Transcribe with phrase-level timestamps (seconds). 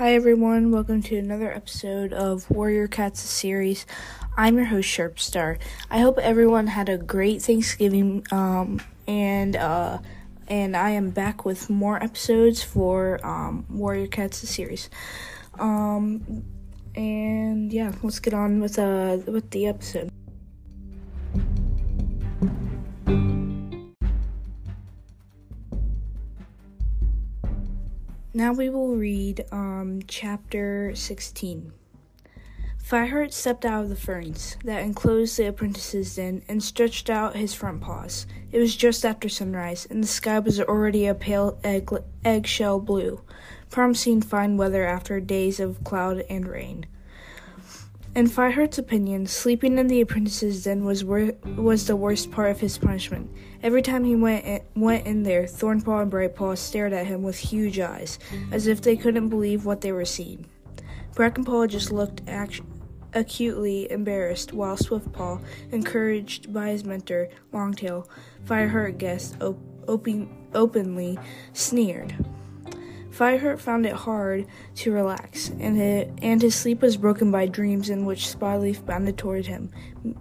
[0.00, 3.84] Hi everyone, welcome to another episode of Warrior Cats series.
[4.34, 5.58] I'm your host Sharpstar.
[5.90, 9.98] I hope everyone had a great Thanksgiving um, and uh,
[10.48, 14.88] and I am back with more episodes for um, Warrior Cats series.
[15.58, 16.44] Um,
[16.94, 20.10] and yeah, let's get on with uh with the episode.
[28.40, 31.74] Now we will read um, chapter 16.
[32.82, 37.52] Fireheart stepped out of the ferns that enclosed the apprentice's den and stretched out his
[37.52, 38.26] front paws.
[38.50, 43.20] It was just after sunrise, and the sky was already a pale egg- eggshell blue,
[43.68, 46.86] promising fine weather after days of cloud and rain.
[48.12, 52.58] In Fireheart's opinion, sleeping in the apprentice's den was wor- was the worst part of
[52.58, 53.30] his punishment.
[53.62, 57.38] Every time he went in, went in there, Thornpaw and Brightpaw stared at him with
[57.38, 58.18] huge eyes,
[58.50, 60.46] as if they couldn't believe what they were seeing.
[61.14, 62.62] Brackenpaw just looked act-
[63.14, 68.08] acutely embarrassed, while Swiftpaw, encouraged by his mentor, Longtail,
[68.44, 71.16] Fireheart guessed op- open- openly
[71.52, 72.16] sneered.
[73.20, 77.90] Fireheart found it hard to relax, and, it, and his sleep was broken by dreams
[77.90, 79.70] in which Spyleaf bounded toward him,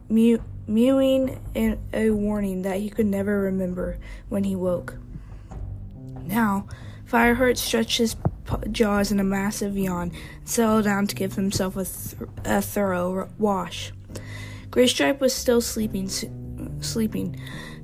[0.10, 4.98] mew, mewing in a warning that he could never remember when he woke.
[6.26, 6.68] Now,
[7.10, 8.18] Fireheart stretched his
[8.70, 13.30] jaws in a massive yawn and settled down to give himself a, th- a thorough
[13.38, 13.94] wash.
[14.72, 16.10] Graystripe was still sleeping,
[16.82, 17.40] sleeping,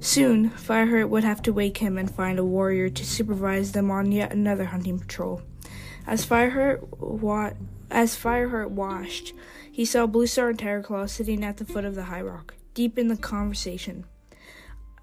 [0.06, 4.12] Soon, Fireheart would have to wake him and find a warrior to supervise them on
[4.12, 5.42] yet another hunting patrol.
[6.06, 7.54] As Fireheart wa-
[7.90, 9.34] as Fireheart washed,
[9.72, 13.08] he saw Bluestar and Tigerclaw sitting at the foot of the high rock, deep in
[13.08, 14.06] the conversation.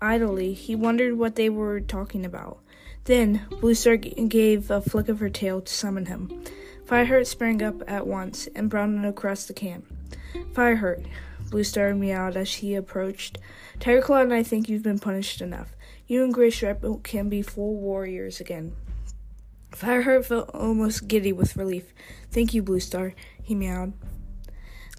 [0.00, 2.60] Idly, he wondered what they were talking about.
[3.02, 6.44] Then, Bluestar g- gave a flick of her tail to summon him.
[6.86, 9.84] Fireheart sprang up at once and bounded across the camp.
[10.52, 11.04] Fireheart,
[11.50, 13.38] Bluestar meowed as he approached.
[13.82, 15.74] Tigerclaw and I think you've been punished enough.
[16.06, 18.76] You and Grey Graystripe can be full warriors again.
[19.72, 21.92] Fireheart felt almost giddy with relief.
[22.30, 23.12] Thank you, Bluestar,
[23.42, 23.94] he meowed.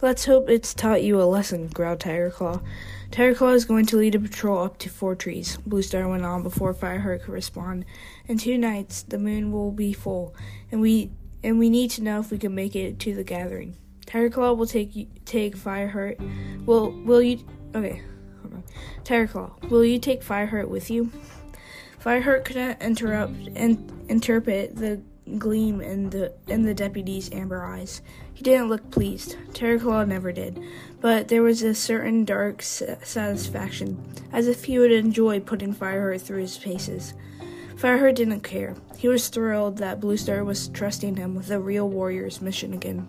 [0.01, 2.61] Let's hope it's taught you a lesson, growled Tigerclaw.
[3.09, 6.73] Tigerclaw is going to lead a patrol up to Four Trees, Bluestar went on before
[6.73, 7.85] Fireheart could respond.
[8.27, 10.35] In two nights, the moon will be full,
[10.73, 11.09] and we
[11.41, 13.77] and we need to know if we can make it to the gathering.
[14.05, 16.65] Tigerclaw will take take Fireheart.
[16.65, 17.39] Will will you?
[17.73, 18.01] Okay,
[18.53, 18.63] hold.
[19.03, 21.11] Tigerclaw, will you take Fireheart with you?
[22.03, 25.01] Fireheart couldn't interrupt and interpret the
[25.37, 28.01] gleam in the in the deputy's amber eyes.
[28.33, 29.37] He didn't look pleased.
[29.53, 30.61] Tigerclaw never did,
[30.99, 36.41] but there was a certain dark satisfaction, as if he would enjoy putting Fireheart through
[36.41, 37.13] his paces.
[37.75, 38.75] Fireheart didn't care.
[38.97, 43.07] He was thrilled that Bluestar was trusting him with a real warrior's mission again.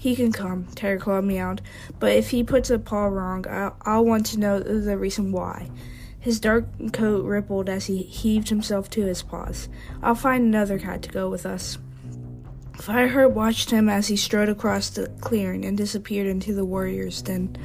[0.00, 1.60] He can come, Tigerclaw meowed,
[1.98, 5.68] but if he puts a paw wrong, I'll, I'll want to know the reason why.
[6.18, 9.68] His dark coat rippled as he heaved himself to his paws.
[10.02, 11.76] I'll find another cat to go with us.
[12.78, 17.58] Fireheart watched him as he strode across the clearing and disappeared into the warrior's den.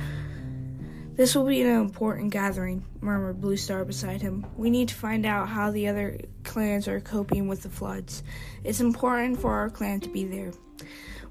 [1.15, 4.45] This will be an important gathering, murmured Bluestar beside him.
[4.57, 8.23] We need to find out how the other clans are coping with the floods.
[8.65, 10.51] It's important for our clan to be there.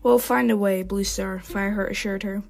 [0.05, 2.43] We'll find a way, Blue Star, Fireheart assured her.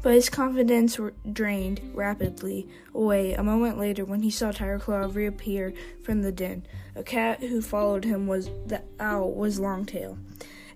[0.00, 0.98] But his confidence
[1.30, 6.66] drained rapidly away a moment later when he saw Tigerclaw reappear from the den.
[6.96, 10.16] A cat who followed him was the owl was Longtail.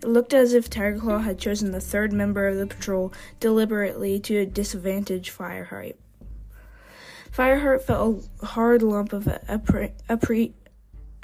[0.02, 4.44] It looked as if Tigerclaw had chosen the third member of the patrol deliberately to
[4.44, 5.94] disadvantage Fireheart.
[7.34, 10.52] Fireheart felt a hard lump of appre- appre-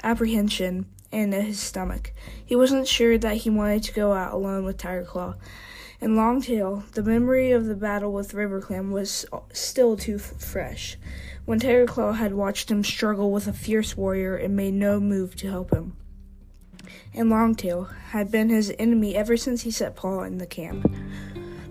[0.03, 2.11] apprehension in his stomach.
[2.43, 5.35] He wasn't sure that he wanted to go out alone with Tigerclaw.
[6.01, 10.97] In Longtail, the memory of the battle with RiverClan was still too fresh,
[11.45, 15.49] when Tigerclaw had watched him struggle with a fierce warrior and made no move to
[15.49, 15.95] help him.
[17.13, 20.91] And Longtail had been his enemy ever since he set paw in the camp.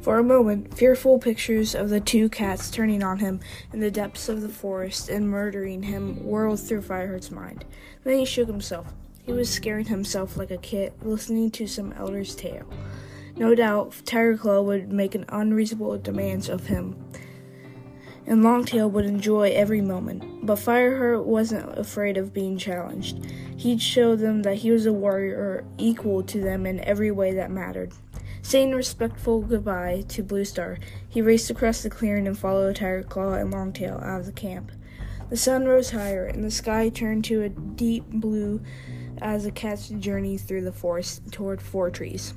[0.00, 3.40] For a moment, fearful pictures of the two cats turning on him
[3.72, 7.64] in the depths of the forest and murdering him whirled through Fireheart's mind.
[8.02, 8.94] Then he shook himself.
[9.24, 12.66] He was scaring himself like a kid listening to some elder's tale.
[13.36, 16.96] No doubt, Tigerclaw would make an unreasonable demands of him,
[18.26, 20.44] and Longtail would enjoy every moment.
[20.44, 23.24] But Fireheart wasn't afraid of being challenged.
[23.56, 27.50] He'd show them that he was a warrior equal to them in every way that
[27.50, 27.92] mattered.
[28.42, 30.78] Saying a respectful goodbye to Bluestar,
[31.08, 34.72] he raced across the clearing and followed Tigerclaw and Longtail out of the camp.
[35.30, 38.60] The sun rose higher, and the sky turned to a deep blue
[39.22, 42.34] as the cats journeyed through the forest toward four trees.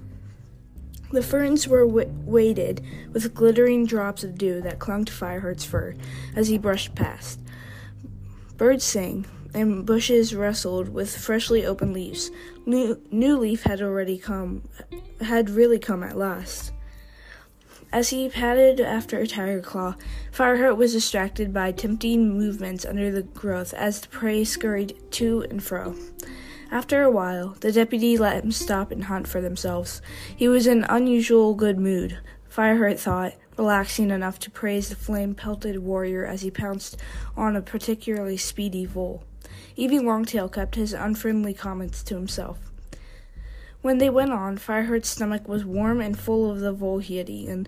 [1.11, 2.81] The ferns were w- weighted
[3.13, 5.95] with glittering drops of dew that clung to Fireheart's fur
[6.35, 7.39] as he brushed past.
[8.57, 12.31] Birds sang, and bushes rustled with freshly opened leaves.
[12.65, 14.67] New, new leaf had already come,
[15.21, 16.73] had really come at last.
[17.91, 19.95] As he padded after a tiger claw,
[20.33, 25.63] Fireheart was distracted by tempting movements under the growth as the prey scurried to and
[25.63, 25.95] fro.
[26.71, 30.01] After a while, the deputy let him stop and hunt for themselves.
[30.35, 32.19] He was in unusual good mood,
[32.49, 36.97] Fireheart thought, relaxing enough to praise the flame pelted warrior as he pounced
[37.37, 39.23] on a particularly speedy vole.
[39.75, 42.59] Even Longtail kept his unfriendly comments to himself.
[43.81, 47.29] When they went on, Fireheart's stomach was warm and full of the vole he had
[47.29, 47.67] eaten.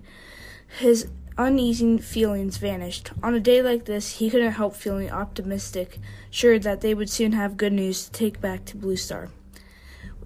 [0.80, 1.08] His
[1.38, 3.12] uneasy feelings vanished.
[3.22, 6.00] On a day like this, he couldn't help feeling optimistic,
[6.30, 9.30] sure that they would soon have good news to take back to Blue Star.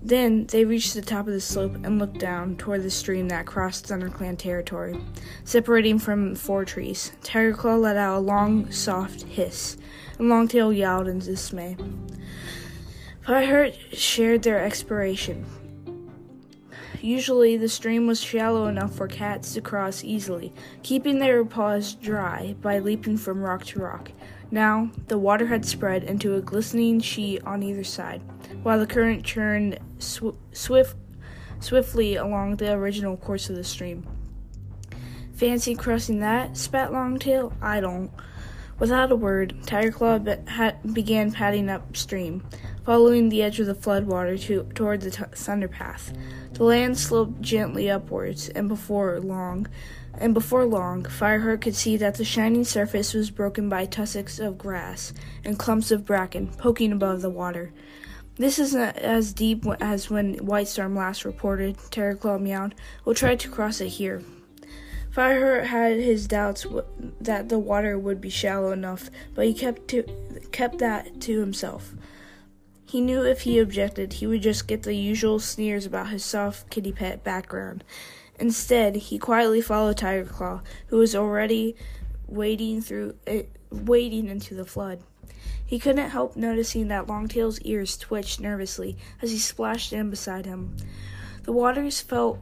[0.03, 3.45] Then they reached the top of the slope and looked down toward the stream that
[3.45, 4.99] crossed ThunderClan territory,
[5.43, 7.11] separating from four trees.
[7.21, 9.77] Tigerclaw let out a long, soft hiss,
[10.17, 11.77] and Longtail yowled in dismay.
[13.27, 15.45] Fireheart shared their expiration.
[17.01, 20.53] Usually, the stream was shallow enough for cats to cross easily,
[20.83, 24.11] keeping their paws dry by leaping from rock to rock.
[24.51, 28.21] Now, the water had spread into a glistening sheet on either side,
[28.61, 30.95] while the current churned sw- swift,
[31.59, 34.05] swiftly along the original course of the stream.
[35.33, 36.55] Fancy crossing that?
[36.55, 37.51] spat Longtail.
[37.61, 38.11] I don't.
[38.77, 42.43] Without a word, Tigerclaw be- ha- began padding upstream,
[42.85, 46.11] following the edge of the floodwater to- toward the t- thunder path.
[46.53, 49.67] The land sloped gently upwards, and before long,
[50.17, 54.57] and before long, Fireheart could see that the shining surface was broken by tussocks of
[54.57, 55.13] grass
[55.45, 57.71] and clumps of bracken poking above the water.
[58.35, 62.75] This isn't as deep as when Whitestorm last reported, Tigerclaw meowed.
[63.05, 64.21] We'll try to cross it here.
[65.13, 66.85] Fireheart had his doubts w-
[67.19, 70.03] that the water would be shallow enough, but he kept to,
[70.51, 71.93] kept that to himself.
[72.85, 76.69] He knew if he objected, he would just get the usual sneers about his soft
[76.69, 77.83] kitty pet background.
[78.39, 81.75] Instead, he quietly followed Tiger Claw, who was already
[82.27, 85.03] wading through uh, wading into the flood.
[85.65, 90.75] He couldn't help noticing that Longtail's ears twitched nervously as he splashed in beside him.
[91.43, 92.39] The waters felt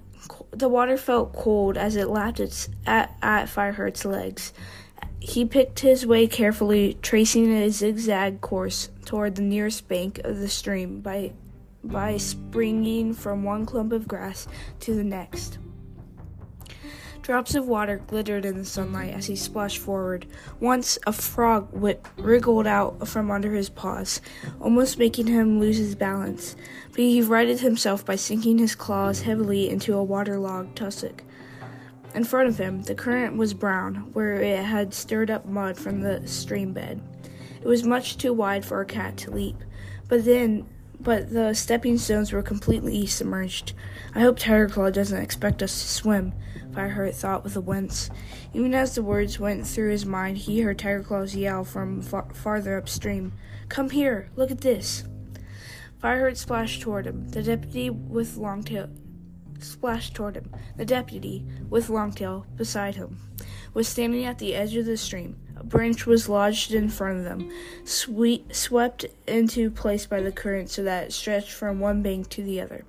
[0.51, 4.53] the water felt cold as it lapped its, at, at Fireheart's legs.
[5.19, 10.47] He picked his way carefully, tracing a zigzag course toward the nearest bank of the
[10.47, 11.33] stream by
[11.83, 14.47] by springing from one clump of grass
[14.81, 15.57] to the next.
[17.21, 20.25] Drops of water glittered in the sunlight as he splashed forward.
[20.59, 21.69] Once a frog
[22.17, 24.19] wriggled out from under his paws,
[24.59, 26.55] almost making him lose his balance,
[26.89, 31.23] but he righted himself by sinking his claws heavily into a waterlogged tussock.
[32.15, 36.01] In front of him, the current was brown, where it had stirred up mud from
[36.01, 37.01] the stream bed.
[37.61, 39.57] It was much too wide for a cat to leap,
[40.07, 40.67] but then
[41.01, 43.73] but the stepping stones were completely submerged.
[44.13, 46.33] I hope Tigerclaw doesn't expect us to swim,
[46.71, 48.09] Fireheart thought with a wince.
[48.53, 52.77] Even as the words went through his mind, he heard Tigerclaw's yell from far- farther
[52.77, 53.33] upstream.
[53.69, 55.05] Come here, look at this.
[56.03, 57.29] Fireheart splashed toward him.
[57.29, 58.89] The deputy with Longtail
[59.59, 60.53] splashed toward him.
[60.77, 63.19] The deputy, with Longtail beside him,
[63.73, 65.37] was standing at the edge of the stream.
[65.55, 67.51] A branch was lodged in front of them,
[67.83, 72.61] swept into place by the current so that it stretched from one bank to the
[72.61, 72.85] other.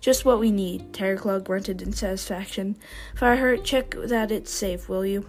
[0.00, 2.76] Just what we need, Tigerclaw grunted in satisfaction.
[3.16, 5.26] Fireheart, check that it's safe, will you?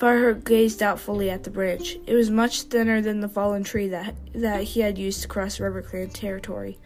[0.00, 1.98] Fireheart gazed doubtfully at the branch.
[2.06, 5.58] It was much thinner than the fallen tree that, that he had used to cross
[5.58, 6.78] RiverClan territory.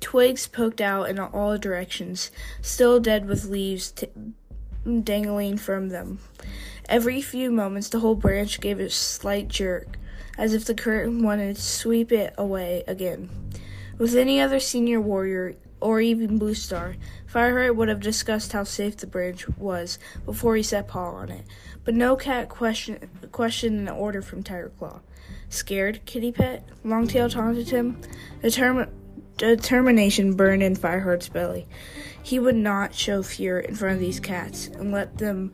[0.00, 2.30] Twigs poked out in all directions,
[2.62, 4.08] still dead with leaves t-
[5.02, 6.18] dangling from them.
[6.88, 9.98] Every few moments, the whole branch gave a slight jerk,
[10.38, 13.30] as if the current wanted to sweep it away again.
[13.98, 16.96] With any other senior warrior, or even Blue Star,
[17.32, 21.44] Fireheart would have discussed how safe the branch was before he set paw on it.
[21.84, 25.00] But no cat questioned, questioned an order from Tiger Claw.
[25.48, 26.68] Scared, kitty pet?
[26.84, 28.00] Longtail taunted him.
[28.42, 28.88] Determ-
[29.40, 31.66] determination burned in Fireheart's belly.
[32.22, 35.52] He would not show fear in front of these cats and let them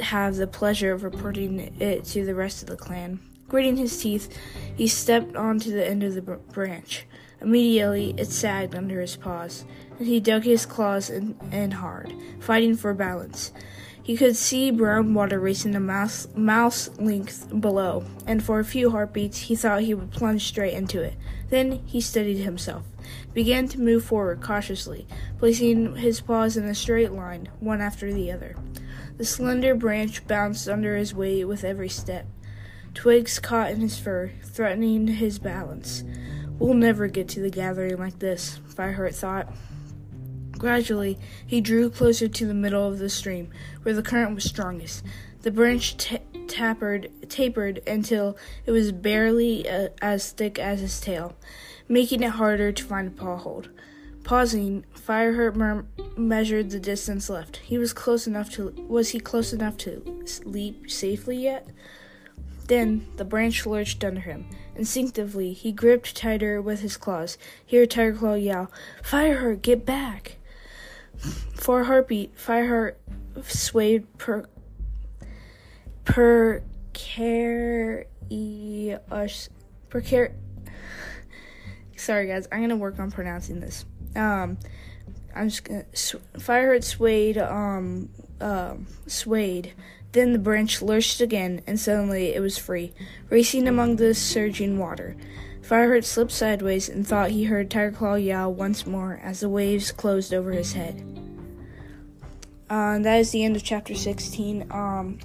[0.00, 3.20] have the pleasure of reporting it to the rest of the clan.
[3.48, 4.36] Gritting his teeth,
[4.74, 7.06] he stepped onto the end of the branch.
[7.40, 9.64] Immediately, it sagged under his paws,
[9.98, 13.52] and he dug his claws in, in hard, fighting for balance.
[14.04, 18.90] He could see brown water racing a mouse, mouse length below, and for a few
[18.90, 21.14] heartbeats he thought he would plunge straight into it.
[21.50, 22.84] Then he steadied himself,
[23.32, 25.06] began to move forward cautiously,
[25.38, 28.56] placing his paws in a straight line, one after the other.
[29.18, 32.26] The slender branch bounced under his weight with every step.
[32.94, 36.02] Twigs caught in his fur, threatening his balance.
[36.58, 39.52] We'll never get to the gathering like this, Fireheart thought.
[40.62, 43.50] Gradually, he drew closer to the middle of the stream,
[43.82, 45.02] where the current was strongest.
[45.40, 51.34] The branch t- tapered, tapered until it was barely uh, as thick as his tail,
[51.88, 53.70] making it harder to find a paw hold.
[54.22, 55.84] Pausing, Fireheart mer-
[56.16, 57.56] measured the distance left.
[57.56, 58.70] He was close enough to.
[58.86, 61.66] Was he close enough to leap safely yet?
[62.68, 64.46] Then the branch lurched under him.
[64.76, 67.36] Instinctively, he gripped tighter with his claws.
[67.66, 68.70] Hear Tigerclaw yell,
[69.02, 70.36] Fireheart, get back!
[71.54, 72.94] For heartbeat, Fireheart
[73.44, 74.46] swayed per
[76.04, 76.62] per
[76.92, 78.06] care
[79.90, 80.32] precar
[81.96, 83.84] sorry guys i'm gonna work on pronouncing this.
[84.16, 84.58] Um
[85.34, 88.08] i'm just gonna fireheart swayed um
[88.40, 88.74] uh,
[89.06, 89.72] swayed
[90.12, 92.92] then the branch lurched again and suddenly it was free
[93.30, 95.16] racing among the surging water
[95.62, 100.34] fireheart slipped sideways and thought he heard tigerclaw yell once more as the waves closed
[100.34, 101.02] over his head.
[102.68, 105.18] Uh, that is the end of chapter 16 um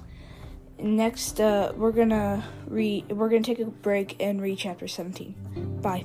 [0.78, 6.04] next uh, we're gonna read we're gonna take a break and read chapter 17 bye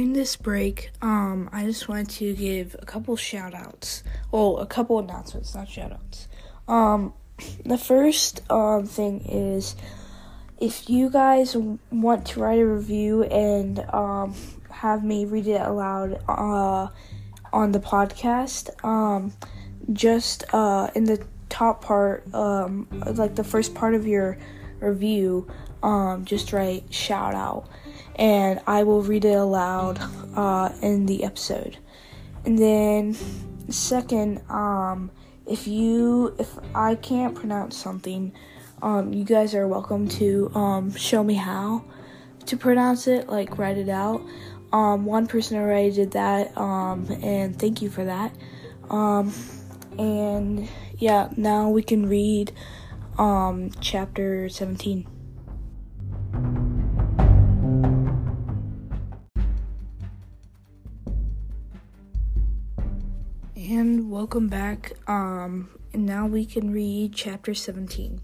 [0.00, 4.02] during this break um i just wanted to give a couple shout outs
[4.32, 6.26] well a couple announcements not shout outs
[6.68, 7.12] um
[7.66, 9.76] the first um thing is
[10.58, 11.54] if you guys
[11.90, 14.34] want to write a review and um
[14.80, 16.88] have me read it aloud uh,
[17.52, 18.70] on the podcast.
[18.82, 19.34] Um,
[19.92, 24.38] just uh, in the top part, um, like the first part of your
[24.80, 25.50] review,
[25.82, 27.68] um, just write shout out,
[28.20, 29.98] and I will read it aloud
[30.36, 31.78] uh, in the episode.
[32.44, 33.16] And then,
[33.70, 35.10] second, um,
[35.46, 38.32] if you if I can't pronounce something,
[38.82, 41.84] um, you guys are welcome to um, show me how
[42.46, 44.22] to pronounce it, like write it out.
[44.72, 48.32] Um, one person already did that, um, and thank you for that.
[48.90, 49.32] Um,
[49.98, 52.52] and yeah, now we can read
[53.18, 55.19] um, chapter 17.
[63.70, 64.94] And welcome back.
[65.06, 68.20] Um, and now we can read chapter 17.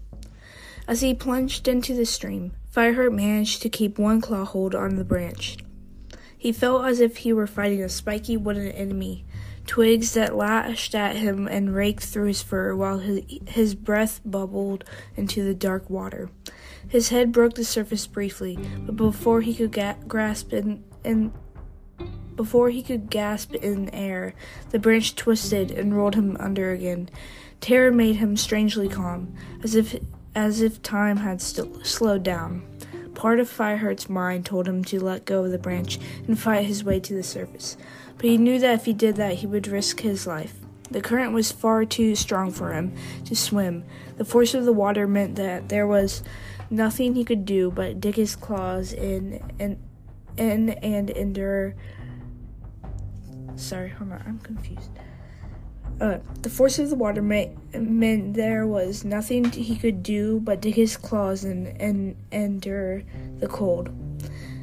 [0.89, 5.05] As he plunged into the stream, Fireheart managed to keep one claw hold on the
[5.05, 5.55] branch.
[6.37, 9.25] He felt as if he were fighting a spiky wooden enemy,
[9.65, 14.83] twigs that lashed at him and raked through his fur while his, his breath bubbled
[15.15, 16.29] into the dark water.
[16.89, 21.31] His head broke the surface briefly, but before he could ga- grasp in, in
[22.37, 24.33] before he could gasp in air,
[24.69, 27.09] the branch twisted and rolled him under again.
[27.59, 29.99] Terror made him strangely calm, as if
[30.33, 32.61] as if time had st- slowed down.
[33.15, 36.83] Part of Fireheart's mind told him to let go of the branch and fight his
[36.83, 37.75] way to the surface,
[38.15, 40.53] but he knew that if he did that, he would risk his life.
[40.91, 43.83] The current was far too strong for him to swim.
[44.17, 46.21] The force of the water meant that there was
[46.69, 49.77] nothing he could do but dig his claws in and
[50.37, 51.75] in and endure.
[53.57, 54.91] Sorry, hold on, I'm confused.
[55.99, 60.61] Uh, the force of the water meant, meant there was nothing he could do but
[60.61, 63.01] dig his claws and, and endure
[63.39, 63.89] the cold.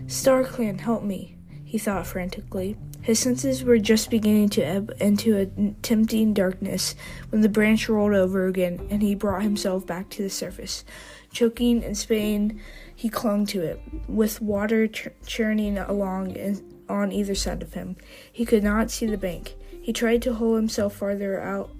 [0.06, 2.76] Star Clan, help me, he thought frantically.
[3.02, 5.46] His senses were just beginning to ebb into a
[5.82, 6.94] tempting darkness
[7.30, 10.84] when the branch rolled over again and he brought himself back to the surface.
[11.32, 12.60] Choking and spitting,
[12.94, 17.96] he clung to it, with water ch- churning along in, on either side of him.
[18.32, 19.54] He could not see the bank.
[19.80, 21.70] He tried to haul himself farther out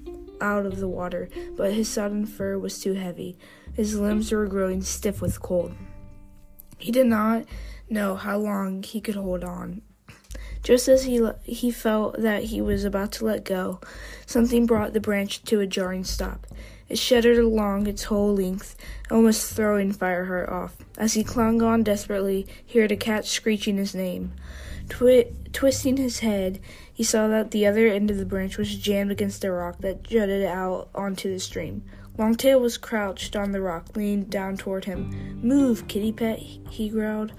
[0.41, 3.39] out of the water, but his sodden fur was too heavy.
[3.73, 5.75] His limbs were growing stiff with cold.
[6.79, 7.45] He did not
[7.89, 9.83] know how long he could hold on.
[10.63, 13.81] Just as he he felt that he was about to let go,
[14.27, 16.47] something brought the branch to a jarring stop.
[16.89, 18.77] It shuddered along its whole length,
[19.11, 20.77] almost throwing Fireheart off.
[20.97, 24.33] As he clung on desperately, he heard a cat screeching his name.
[24.89, 26.61] Twi- twisting his head,
[26.93, 30.03] he saw that the other end of the branch was jammed against a rock that
[30.03, 31.83] jutted out onto the stream.
[32.17, 35.41] Longtail was crouched on the rock, leaning down toward him.
[35.43, 37.33] Move, kitty pet, he growled.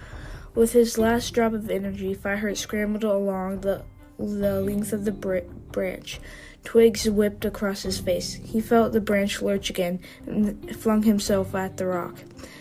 [0.53, 3.83] With his last drop of energy, Fireheart scrambled along the,
[4.17, 5.39] the length of the br-
[5.71, 6.19] branch.
[6.65, 8.33] Twigs whipped across his face.
[8.33, 12.17] He felt the branch lurch again and flung himself at the rock,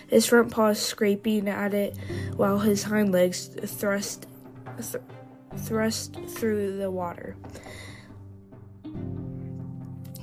[0.07, 1.97] his front paws scraping at it
[2.37, 4.27] while his hind legs thrust
[4.77, 5.03] th-
[5.57, 7.37] thrust through the water.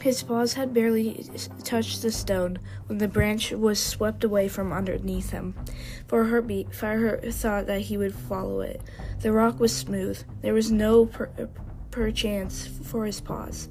[0.01, 1.23] His paws had barely
[1.63, 5.53] touched the stone when the branch was swept away from underneath him.
[6.07, 8.81] For a heartbeat, Fireheart thought that he would follow it.
[9.19, 10.23] The rock was smooth.
[10.41, 11.29] There was no per,
[11.91, 13.69] perchance for his paws.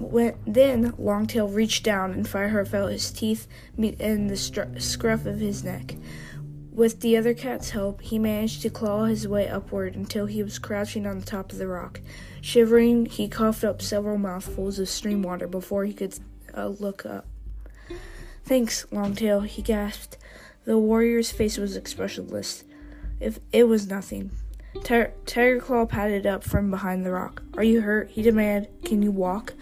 [0.00, 5.38] When, then Longtail reached down, and Fireheart felt his teeth meet in the scruff of
[5.38, 5.94] his neck.
[6.80, 10.58] With the other cat's help, he managed to claw his way upward until he was
[10.58, 12.00] crouching on the top of the rock.
[12.40, 16.18] Shivering, he coughed up several mouthfuls of stream water before he could
[16.56, 17.26] uh, look up.
[18.46, 20.16] Thanks, Longtail, he gasped.
[20.64, 22.64] The warrior's face was expressionless.
[23.20, 24.30] If it was nothing.
[24.82, 27.42] Tiger Claw patted up from behind the rock.
[27.58, 28.08] Are you hurt?
[28.08, 28.70] he demanded.
[28.86, 29.52] Can you walk?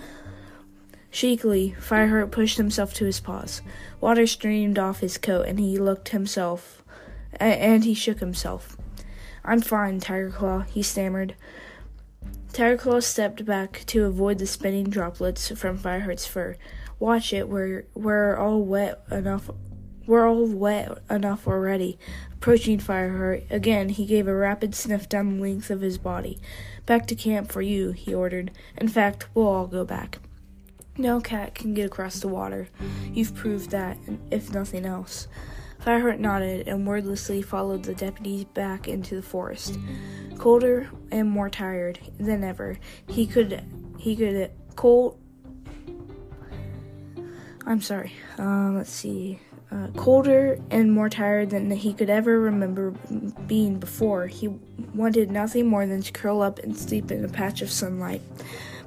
[1.10, 3.60] Shakily, Fireheart pushed himself to his paws.
[4.00, 6.77] Water streamed off his coat, and he looked himself,
[7.34, 8.76] and he shook himself.
[9.44, 11.34] I'm fine, Tiger Claw, he stammered.
[12.52, 16.56] Tiger Claw stepped back to avoid the spinning droplets from Fireheart's fur.
[16.98, 19.50] Watch it, we're we're all wet enough
[20.06, 21.98] we're all wet enough already.
[22.32, 26.40] Approaching Fireheart, again he gave a rapid sniff down the length of his body.
[26.86, 28.50] Back to camp for you, he ordered.
[28.78, 30.18] In fact, we'll all go back.
[30.96, 32.70] No cat can get across the water.
[33.12, 33.98] You've proved that,
[34.30, 35.28] if nothing else.
[35.84, 39.78] Fireheart nodded and wordlessly followed the deputies back into the forest.
[40.38, 43.64] Colder and more tired than ever, he could
[43.98, 45.18] he could cold.
[47.66, 48.12] I'm sorry.
[48.38, 49.40] Uh, let's see.
[49.70, 52.92] Uh, colder and more tired than he could ever remember
[53.46, 54.26] being before.
[54.26, 54.48] He
[54.94, 58.22] wanted nothing more than to curl up and sleep in a patch of sunlight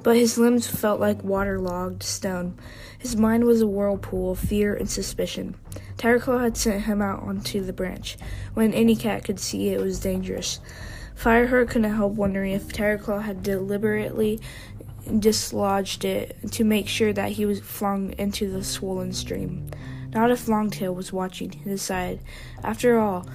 [0.02, 2.58] but his limbs felt like waterlogged stone.
[3.02, 5.56] His mind was a whirlpool of fear and suspicion.
[5.96, 8.16] Tigerclaw had sent him out onto the branch,
[8.54, 10.60] when any cat could see it was dangerous.
[11.16, 14.40] Fireheart couldn't help wondering if Tigerclaw had deliberately
[15.18, 19.66] dislodged it to make sure that he was flung into the swollen stream.
[20.14, 22.20] Not if Longtail was watching, he decided.
[22.62, 23.26] After all,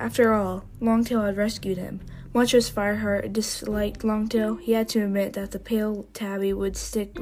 [0.00, 2.00] after all, Longtail had rescued him.
[2.32, 7.16] Much as Fireheart disliked Longtail, he had to admit that the pale tabby would stick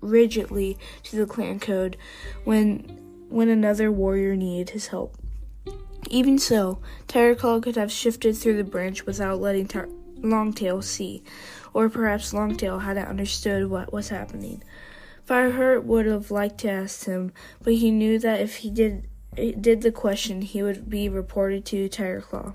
[0.00, 1.96] rigidly to the clan code
[2.44, 5.16] when when another warrior needed his help.
[6.08, 11.22] Even so, Tigerclaw could have shifted through the branch without letting tar- Longtail see,
[11.72, 14.62] or perhaps Longtail hadn't understood what was happening.
[15.26, 17.32] Fireheart would have liked to ask him,
[17.62, 21.64] but he knew that if he did eh, did the question, he would be reported
[21.66, 22.54] to Tigerclaw.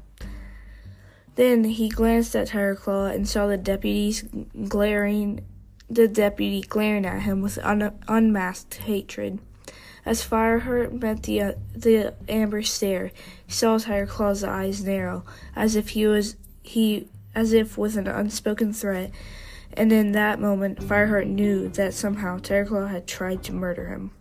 [1.36, 4.26] Then he glanced at Tigerclaw and saw the deputies
[4.68, 5.46] glaring,
[5.90, 9.40] the deputy glaring at him with un- unmasked hatred.
[10.06, 13.12] As Fireheart met the uh, the amber stare,
[13.46, 15.24] he saw Tigerclaw's eyes narrow,
[15.56, 19.12] as if he was he as if with an unspoken threat.
[19.74, 24.12] And in that moment, Fireheart knew that somehow Tigerclaw had tried to murder him.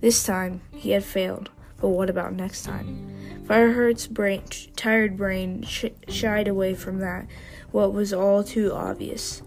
[0.00, 1.50] This time, he had failed.
[1.80, 3.44] But what about next time?
[3.44, 4.42] Fireheart's brain,
[4.74, 7.26] tired brain sh- shied away from that,
[7.70, 9.42] what was all too obvious.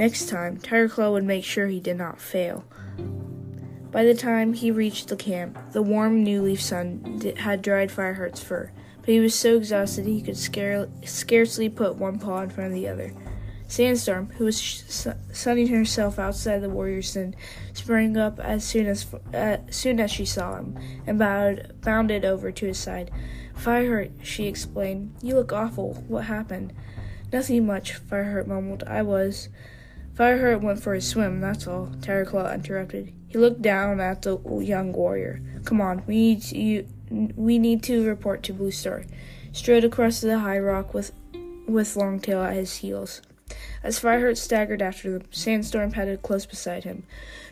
[0.00, 2.64] Next time, Tigerclaw would make sure he did not fail.
[3.92, 8.42] By the time he reached the camp, the warm new leaf sun had dried Fireheart's
[8.42, 12.68] fur, but he was so exhausted he could scare- scarcely put one paw in front
[12.68, 13.12] of the other.
[13.68, 17.36] Sandstorm, who was sunning herself outside the warrior's den,
[17.74, 22.50] sprang up as soon as uh, soon as she saw him, and bowed, bounded over
[22.50, 23.10] to his side.
[23.54, 25.14] Fireheart, she explained.
[25.20, 25.92] You look awful.
[26.08, 26.72] What happened?
[27.30, 28.82] Nothing much, Fireheart mumbled.
[28.84, 29.50] I was.
[30.14, 33.12] Fireheart went for a swim, that's all, Tigerclaw interrupted.
[33.28, 35.40] He looked down at the young warrior.
[35.64, 36.88] Come on, we need to, you,
[37.36, 39.04] we need to report to Blue Star.
[39.52, 41.12] Strode across the high rock with
[41.66, 43.22] with Longtail at his heels.
[43.82, 47.04] As Fireheart staggered after them, Sandstorm padded close beside him,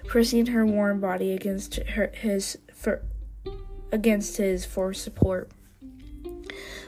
[0.06, 3.02] pressing her warm body against her, his for,
[3.92, 5.50] against his for support.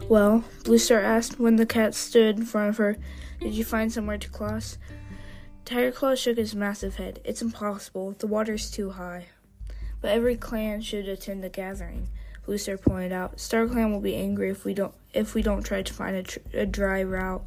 [0.08, 2.96] Well, Blue Star asked when the cat stood in front of her,
[3.40, 4.78] Did you find somewhere to cross?
[5.70, 7.20] Tigerclaw shook his massive head.
[7.24, 8.16] It's impossible.
[8.18, 9.26] The water's too high.
[10.00, 12.08] But every clan should attend the gathering.
[12.44, 13.38] Blue Star pointed out.
[13.38, 16.22] Star Clan will be angry if we don't if we don't try to find a,
[16.24, 17.44] tr- a dry route.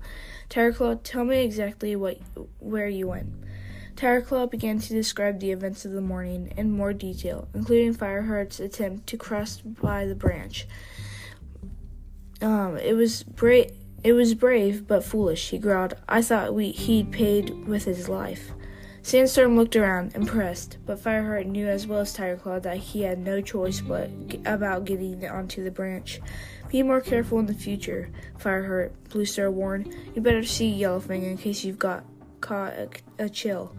[0.50, 2.18] Tigerclaw, tell me exactly what
[2.60, 3.34] where you went.
[3.96, 9.08] Tigerclaw began to describe the events of the morning in more detail, including Fireheart's attempt
[9.08, 10.66] to cross by the branch.
[12.42, 13.72] Um, it was brave.
[14.04, 15.50] It was brave but foolish.
[15.50, 15.96] He growled.
[16.10, 18.52] I thought we he'd paid with his life.
[19.02, 23.42] Sandstorm looked around, impressed, but Fireheart knew as well as Tigerclaw that he had no
[23.42, 24.10] choice but
[24.46, 26.22] about getting onto the branch.
[26.70, 29.94] Be more careful in the future, Fireheart, Bluestar warned.
[30.16, 32.06] You better see Yellowfang in case you've got
[32.40, 32.90] caught a,
[33.20, 33.76] a chill.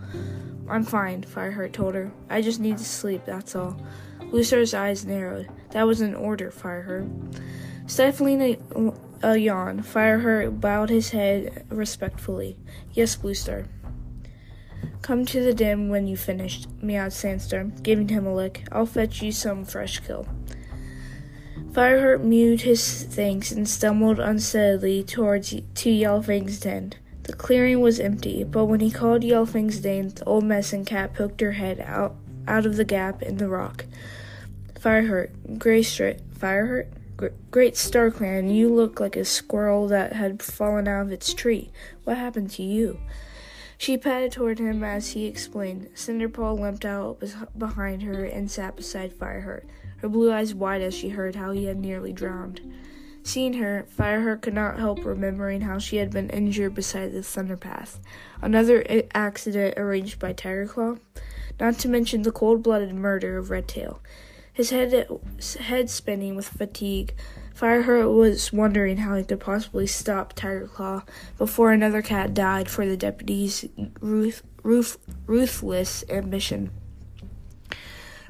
[0.68, 2.12] I'm fine, Fireheart told her.
[2.28, 3.80] I just need to sleep, that's all.
[4.20, 5.48] Bluestar's eyes narrowed.
[5.70, 7.40] That was an order, Fireheart.
[7.86, 8.92] Stifling a, uh,
[9.22, 12.56] a yawn, Fireheart bowed his head respectfully.
[12.92, 13.66] Yes, Bluestar.
[15.02, 18.66] Come to the den when you finished, meowed Sandstorm, giving him a lick.
[18.72, 20.26] I'll fetch you some fresh kill.
[21.72, 26.94] Fireheart mewed his thanks and stumbled unsteadily towards to Yellowfang's den.
[27.24, 31.40] The clearing was empty, but when he called Yellowfang's den, the old medicine cat poked
[31.40, 32.14] her head out
[32.46, 33.86] out of the gap in the rock.
[34.74, 35.30] Fireheart,
[35.84, 36.86] Strait, Fireheart,
[37.50, 41.70] Great Star Clan, you look like a squirrel that had fallen out of its tree.
[42.04, 42.98] What happened to you?
[43.76, 45.88] She padded toward him as he explained.
[45.94, 47.22] Cinderpaw limped out
[47.58, 49.64] behind her and sat beside Fireheart,
[49.98, 52.60] her blue eyes wide as she heard how he had nearly drowned.
[53.22, 57.98] Seeing her, Fireheart could not help remembering how she had been injured beside the Thunderpath,
[58.42, 58.84] another
[59.14, 60.98] accident arranged by Tigerclaw,
[61.58, 64.02] not to mention the cold-blooded murder of Redtail.
[64.54, 65.08] His head,
[65.58, 67.12] head spinning with fatigue,
[67.54, 71.06] Fireheart was wondering how he could possibly stop Tigerclaw
[71.38, 73.64] before another cat died for the deputy's
[74.00, 76.70] ruth, ruth, ruthless ambition.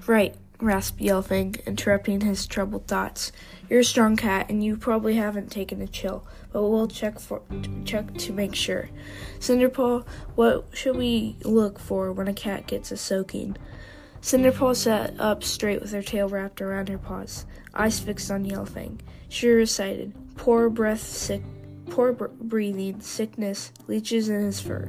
[0.06, 3.32] Right, rasped Yellowfang, interrupting his troubled thoughts.
[3.68, 7.42] You're a strong cat, and you probably haven't taken a chill, but we'll check for
[7.84, 8.88] check to make sure.
[9.40, 13.56] Cinderpaw, what should we look for when a cat gets a soaking?
[14.24, 19.00] Cinderpaw sat up straight with her tail wrapped around her paws, eyes fixed on Yellowfang.
[19.28, 21.42] She recited, Poor breath, sick,
[21.90, 24.88] poor br- breathing, sickness, leeches in his fur.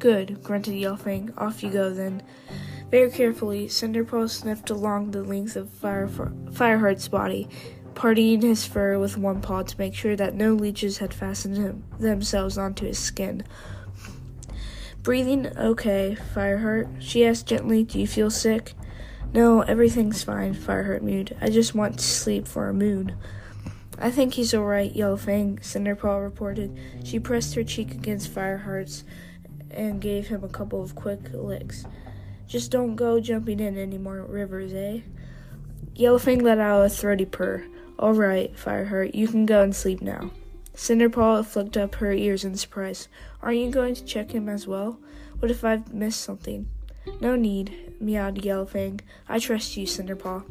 [0.00, 1.32] Good, grunted Yellowfang.
[1.38, 2.24] Off you go then.
[2.90, 7.48] Very carefully, Cinderpaw sniffed along the length of Fire, Fireheart's body,
[7.94, 11.84] parting his fur with one paw to make sure that no leeches had fastened him,
[12.00, 13.44] themselves onto his skin.
[15.06, 17.00] Breathing okay, Fireheart?
[17.00, 17.84] She asked gently.
[17.84, 18.72] Do you feel sick?
[19.32, 21.36] No, everything's fine, Fireheart mewed.
[21.40, 23.14] I just want to sleep for a moon.
[24.00, 26.76] I think he's all right, Yellowfang, Cinderpaw reported.
[27.04, 29.04] She pressed her cheek against Fireheart's
[29.70, 31.84] and gave him a couple of quick licks.
[32.48, 35.02] Just don't go jumping in any more rivers, eh?
[35.94, 37.64] Yellowfang let out a throaty purr.
[37.96, 40.32] All right, Fireheart, you can go and sleep now.
[40.74, 43.08] Cinderpaw flicked up her ears in surprise.
[43.46, 44.98] Aren't you going to check him as well?
[45.38, 46.68] What if I've missed something?
[47.20, 49.02] No need, meowed Yellowfang.
[49.28, 50.42] I trust you, Cinderpaw.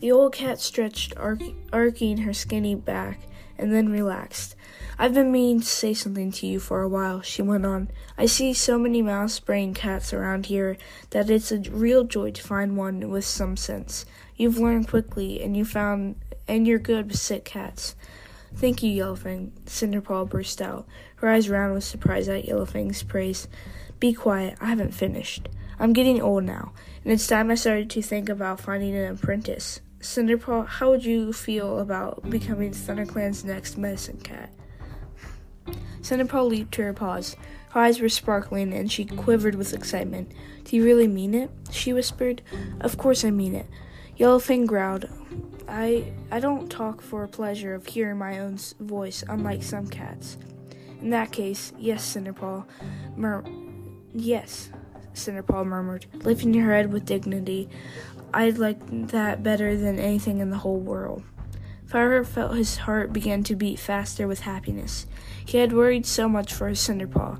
[0.00, 3.20] The old cat stretched, arc- arcing her skinny back,
[3.58, 4.56] and then relaxed.
[4.98, 7.90] I've been meaning to say something to you for a while, she went on.
[8.16, 10.78] I see so many mouse brained cats around here
[11.10, 14.06] that it's a real joy to find one with some sense.
[14.34, 16.16] You've learned quickly, and you found,
[16.48, 17.96] and you're good with sick cats.
[18.54, 23.48] Thank you, Yellowfang, Cinderpaw burst out, her eyes round with surprise at Yellowfang's praise.
[24.00, 25.48] Be quiet, I haven't finished.
[25.78, 26.72] I'm getting old now,
[27.04, 29.80] and it's time I started to think about finding an apprentice.
[30.00, 34.52] Cinderpaw, how would you feel about becoming ThunderClan's next medicine cat?
[36.00, 37.36] Cinderpaw leaped to her paws.
[37.70, 40.32] Her eyes were sparkling and she quivered with excitement.
[40.64, 41.50] Do you really mean it?
[41.70, 42.42] she whispered.
[42.80, 43.66] Of course I mean it.
[44.18, 45.08] Yellowfang growled.
[45.68, 50.36] I I don't talk for pleasure of hearing my own voice, unlike some cats.
[51.00, 52.64] In that case, yes, Cinderpaw.
[53.16, 53.44] Mur-
[54.14, 54.70] yes,
[55.14, 57.68] Cinderpaw murmured, lifting her head with dignity.
[58.32, 61.22] I'd like that better than anything in the whole world.
[61.86, 65.06] Fireheart felt his heart begin to beat faster with happiness.
[65.44, 67.38] He had worried so much for his Cinderpaw.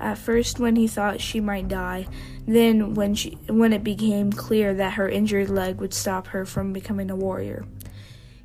[0.00, 2.06] At first, when he thought she might die,
[2.46, 6.72] then when she, when it became clear that her injured leg would stop her from
[6.72, 7.66] becoming a warrior.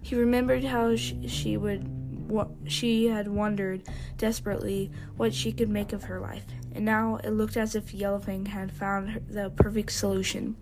[0.02, 1.88] He remembered how she, she would
[2.32, 3.84] what she had wondered
[4.18, 8.48] desperately what she could make of her life, and now it looked as if Yellowfang
[8.48, 10.56] had found the perfect solution.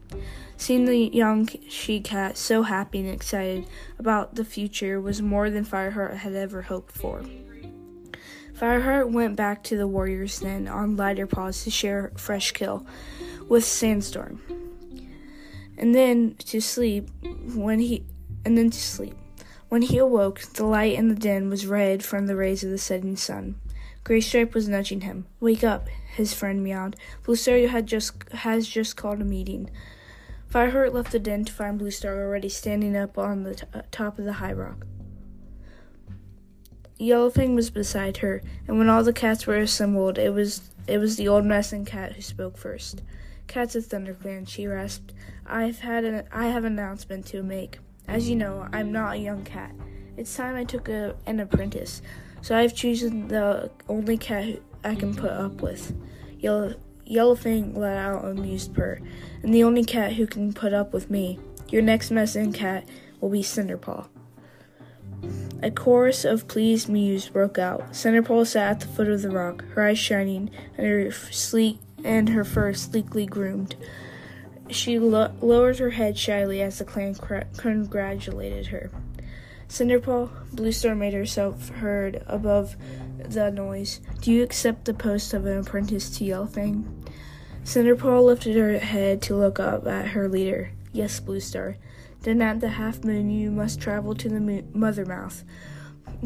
[0.58, 3.68] Seeing the young she cat so happy and excited
[4.00, 7.24] about the future was more than Fireheart had ever hoped for.
[8.60, 12.86] Fireheart went back to the warrior's den on lighter paws to share fresh kill
[13.48, 14.42] with Sandstorm.
[15.78, 17.10] And then to sleep
[17.56, 18.04] when he
[18.44, 19.16] and then to sleep.
[19.70, 22.78] When he awoke, the light in the den was red from the rays of the
[22.78, 23.56] setting sun.
[24.04, 25.26] Graystripe was nudging him.
[25.40, 26.96] Wake up, his friend meowed.
[27.24, 29.70] Bluestar had just has just called a meeting.
[30.52, 34.18] Fireheart left the den to find Bluestar already standing up on the t- uh, top
[34.20, 34.86] of the high rock.
[37.00, 41.16] Yellowfang was beside her, and when all the cats were assembled, it was it was
[41.16, 43.02] the old medicine cat who spoke first.
[43.48, 45.14] Cats of ThunderClan, she rasped.
[45.46, 47.80] I've had an I have an announcement to make.
[48.08, 49.72] As you know, I'm not a young cat.
[50.18, 52.02] It's time I took a, an apprentice,
[52.42, 55.96] so I've chosen the only cat I can put up with.
[56.38, 56.74] Yellow,
[57.10, 59.00] Yellowfang let out a amused purr,
[59.42, 61.40] and the only cat who can put up with me.
[61.70, 62.90] Your next medicine cat
[63.22, 64.08] will be Cinderpaw.
[65.62, 67.92] A chorus of pleased mews broke out.
[67.92, 72.30] Cinderpaw sat at the foot of the rock, her eyes shining, and her sleek and
[72.30, 73.76] her fur sleekly groomed.
[74.70, 77.16] She lo- lowered her head shyly as the clan
[77.58, 78.90] congratulated her.
[79.68, 82.76] Cinderpaw, Bluestar made herself heard above
[83.18, 84.00] the noise.
[84.22, 86.86] Do you accept the post of an apprentice to Yellowfang?
[87.64, 90.72] Cinderpaw lifted her head to look up at her leader.
[90.92, 91.76] Yes, Bluestar.
[92.22, 95.44] Then at the half moon you must travel to the mo- mother mouth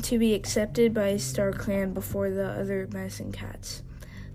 [0.01, 3.83] to be accepted by Star Clan before the other medicine cats.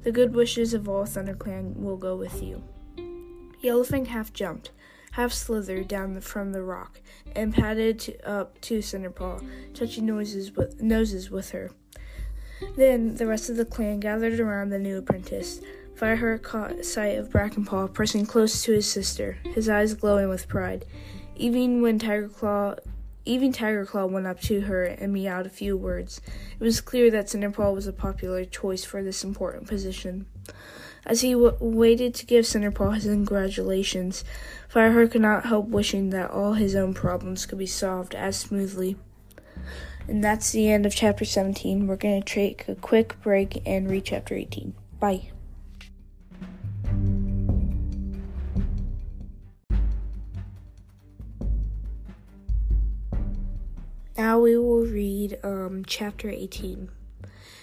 [0.05, 2.63] The good wishes of all Thunder Clan will go with you.
[3.63, 4.71] Yellowfang half jumped,
[5.13, 7.01] half slithered down from the rock,
[7.35, 11.73] and padded to, up to Cinderpaw, touching noises with, noses with her.
[12.77, 15.61] Then the rest of the clan gathered around the new apprentice.
[15.97, 20.85] Fireheart caught sight of Brackenpaw pressing close to his sister, his eyes glowing with pride.
[21.39, 22.75] Even when Tiger Claw
[23.29, 26.23] even Tiger Claw went up to her and meowed a few words.
[26.59, 30.25] It was clear that Cinderpaw was a popular choice for this important position.
[31.05, 34.25] As he w- waited to give Cinderpaw his congratulations,
[34.73, 38.97] Fireheart could not help wishing that all his own problems could be solved as smoothly.
[40.07, 41.87] And that's the end of chapter 17.
[41.87, 44.73] We're going to take a quick break and read chapter 18.
[44.99, 45.31] Bye.
[54.19, 56.91] Now we will read um, chapter 18.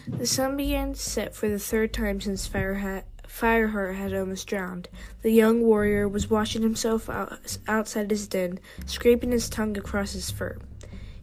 [0.07, 4.87] The sun began to set for the third time since Fireheart, had almost drowned.
[5.21, 10.31] The young warrior was washing himself out, outside his den, scraping his tongue across his
[10.31, 10.57] fur.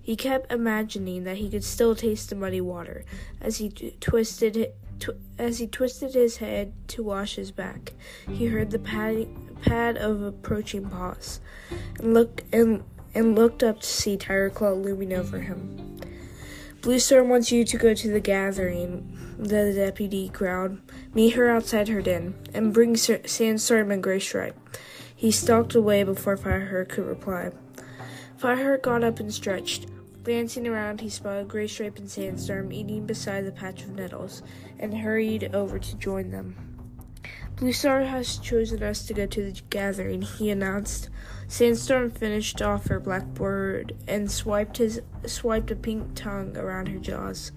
[0.03, 3.07] He kept imagining that he could still taste the muddy water
[3.41, 7.95] as he twisted tw- as he twisted his head to wash his back.
[8.29, 9.29] He heard the pad,
[9.63, 11.41] pad of approaching paws,
[11.99, 15.99] and looked and and looked up to see Tiger Claw looming over him.
[16.81, 20.79] Bluestar wants you to go to the gathering, the deputy growled.
[21.15, 24.55] Meet her outside her den, and bring Sandstorm and Graystripe.
[25.15, 27.53] He stalked away before Fireheart could reply.
[28.37, 29.87] Fireheart got up and stretched.
[30.25, 34.43] Glancing around, he spotted Graystripe and Sandstorm eating beside the patch of nettles,
[34.79, 36.57] and hurried over to join them.
[37.57, 41.11] Bluestar has chosen us to go to the gathering, he announced.
[41.53, 47.53] Sandstorm finished off her blackboard and swiped his swiped a pink tongue around her jaws.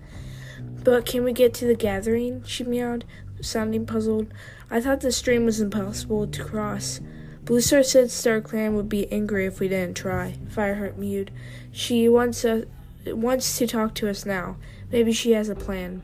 [0.84, 2.44] But can we get to the gathering?
[2.44, 3.06] she meowed,
[3.40, 4.28] sounding puzzled.
[4.70, 7.00] I thought the stream was impossible to cross.
[7.46, 10.36] Bluestar said Star Clan would be angry if we didn't try.
[10.54, 11.32] Fireheart mewed.
[11.72, 12.66] She wants us,
[13.08, 14.58] wants to talk to us now.
[14.92, 16.04] Maybe she has a plan.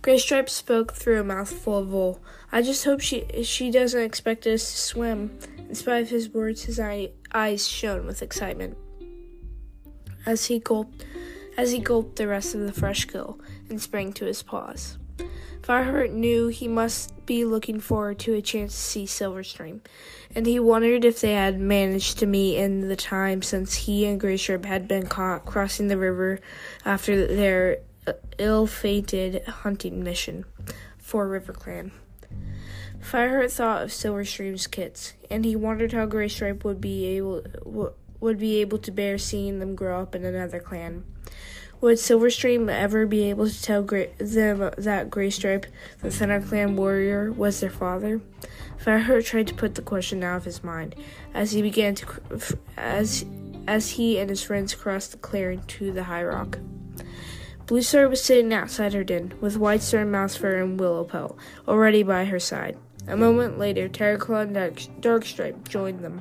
[0.00, 2.20] Graystripe spoke through a mouthful of wool.
[2.52, 5.36] I just hope she she doesn't expect us to swim.
[5.68, 8.76] In spite of his words, his eye, eyes shone with excitement.
[10.24, 11.04] As he gulped,
[11.56, 14.98] as he gulped the rest of the fresh kill and sprang to his paws.
[15.62, 19.80] Fireheart knew he must be looking forward to a chance to see Silverstream,
[20.34, 24.20] and he wondered if they had managed to meet in the time since he and
[24.20, 26.38] Graystripe had been caught crossing the river
[26.84, 27.78] after their
[28.38, 30.44] ill-fated hunting mission
[30.98, 31.90] for RiverClan.
[33.00, 37.44] Fireheart thought of Silverstream's kits, and he wondered how Graystripe would be able
[38.18, 41.04] would be able to bear seeing them grow up in another clan.
[41.80, 45.66] Would Silverstream ever be able to tell them that Graystripe,
[46.00, 48.22] the ThunderClan warrior, was their father?
[48.82, 50.94] Fireheart tried to put the question out of his mind
[51.34, 52.06] as he began to
[52.76, 53.24] as
[53.68, 56.58] as he and his friends crossed the clearing to the high rock.
[57.66, 62.78] Bluestar was sitting outside her den, with Whitestar, Mousefur, and Willowpelt already by her side.
[63.08, 66.20] A moment later, Tigerclaw and Dark, Darkstripe joined them.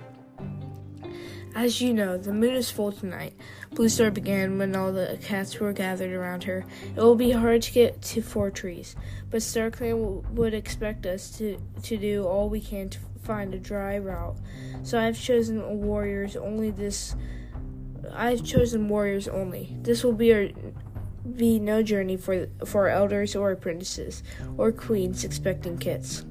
[1.56, 3.34] As you know, the moon is full tonight.
[3.71, 6.65] Bluestar began when all the cats were gathered around her.
[6.95, 8.95] It will be hard to get to Four Trees,
[9.30, 13.58] but StarClan w- would expect us to, to do all we can to find a
[13.58, 14.36] dry route.
[14.84, 17.15] So I've chosen warriors only this.
[18.13, 19.78] I've chosen warriors only.
[19.82, 20.50] This will be our
[21.38, 24.21] be no journey for for elders or apprentices
[24.58, 26.24] or queens expecting kits.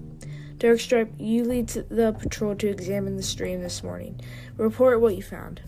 [0.58, 4.20] Darkstripe, you lead the patrol to examine the stream this morning.
[4.56, 5.62] Report what you found.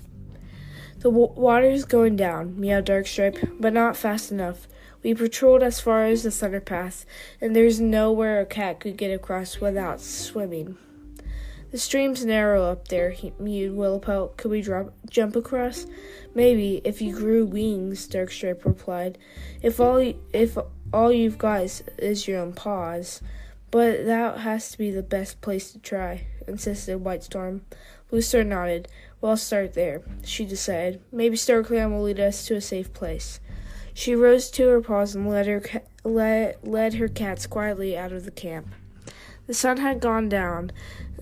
[0.98, 4.68] The w- water's going down, meowed Darkstripe, but not fast enough.
[5.02, 7.04] We patrolled as far as the Thunder Path,
[7.40, 10.78] and there's nowhere a cat could get across without swimming.
[11.72, 14.36] The stream's narrow up there, he mewed Willowpelt.
[14.36, 15.86] Could we drop, jump across?
[16.34, 19.18] Maybe, if you grew wings, Darkstripe replied.
[19.62, 19.98] If all,
[20.32, 20.56] if
[20.92, 23.20] all you've got is, is your own paws.
[23.70, 27.62] But that has to be the best place to try, insisted Whitestorm.
[28.10, 28.88] Bluestar nodded.
[29.20, 31.02] We'll start there, she decided.
[31.10, 33.40] Maybe StarClan will lead us to a safe place.
[33.92, 38.12] She rose to her paws and led her, ca- led, led her cats quietly out
[38.12, 38.68] of the camp.
[39.46, 40.70] The sun had gone down,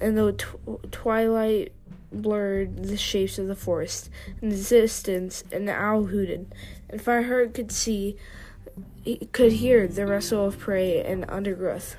[0.00, 1.72] and the tw- twilight
[2.12, 4.11] blurred the shapes of the forest.
[4.42, 6.52] In the distance, an owl hooted,
[6.90, 8.16] and Fireheart could see,
[9.33, 11.96] could hear the rustle of prey and undergrowth.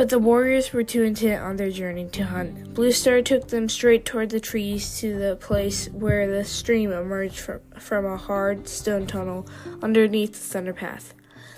[0.00, 2.72] But the warriors were too intent on their journey to hunt.
[2.72, 7.60] Bluestar took them straight toward the trees to the place where the stream emerged from,
[7.78, 9.46] from a hard stone tunnel
[9.82, 11.12] underneath the Thunder Path.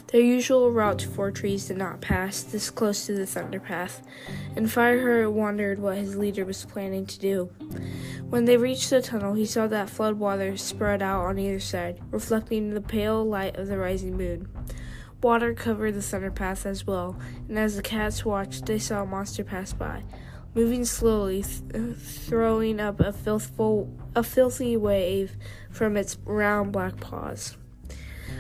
[0.09, 4.03] Their usual route to Four Trees did not pass this close to the Thunder Path,
[4.57, 7.45] and Fireheart wondered what his leader was planning to do.
[8.29, 12.01] When they reached the tunnel, he saw that flood water spread out on either side,
[12.11, 14.49] reflecting the pale light of the rising moon.
[15.23, 17.17] Water covered the thunder path as well,
[17.49, 20.03] and as the cats watched, they saw a monster pass by,
[20.53, 25.37] moving slowly, th- throwing up a filthful, a filthy wave
[25.71, 27.57] from its round black paws.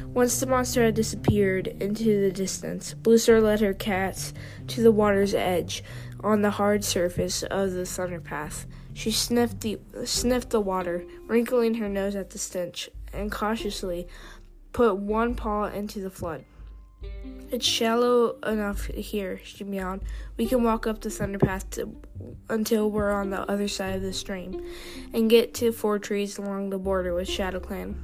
[0.06, 4.34] Once the monster had disappeared into the distance, Bluestar led her cats
[4.66, 5.84] to the water's edge
[6.24, 8.66] on the hard surface of the thunder path.
[8.92, 14.08] She sniffed the sniffed the water, wrinkling her nose at the stench, and cautiously
[14.72, 16.44] put one paw into the flood.
[17.50, 20.00] It's shallow enough here, she meowed.
[20.38, 21.94] We can walk up the thunder path to,
[22.48, 24.64] until we're on the other side of the stream,
[25.12, 27.94] and get to four trees along the border with ShadowClan.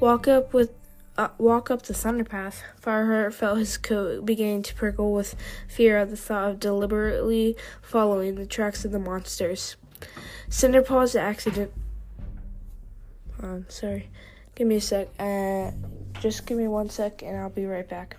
[0.00, 0.72] Walk up with
[1.16, 2.64] uh, walk up the thunder path.
[2.82, 5.36] Fireheart felt his coat beginning to prickle with
[5.68, 9.76] fear at the thought of deliberately following the tracks of the monsters.
[10.48, 11.72] Cinderpaw's accident.
[13.42, 14.10] Oh, sorry.
[14.54, 15.08] Give me a sec.
[15.18, 15.70] Uh,
[16.24, 18.16] just give me one sec and I'll be right back.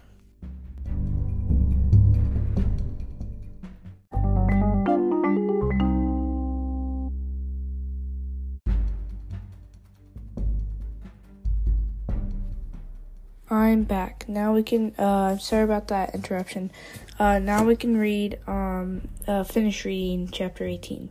[13.49, 14.25] I'm back.
[14.27, 16.69] Now we can, uh, sorry about that interruption.
[17.17, 21.09] Uh, now we can read, um, uh, finish reading chapter 18.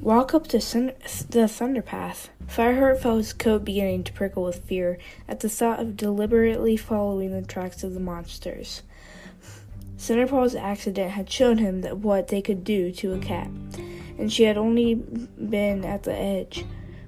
[0.00, 0.92] Walk up the, sun-
[1.28, 2.30] the thunder path.
[2.46, 7.32] Fireheart felt his coat beginning to prickle with fear at the thought of deliberately following
[7.32, 8.82] the tracks of the monsters.
[9.96, 13.48] Cinderpaw's accident had shown him that what they could do to a cat,
[14.16, 16.64] and she had only been at the edge.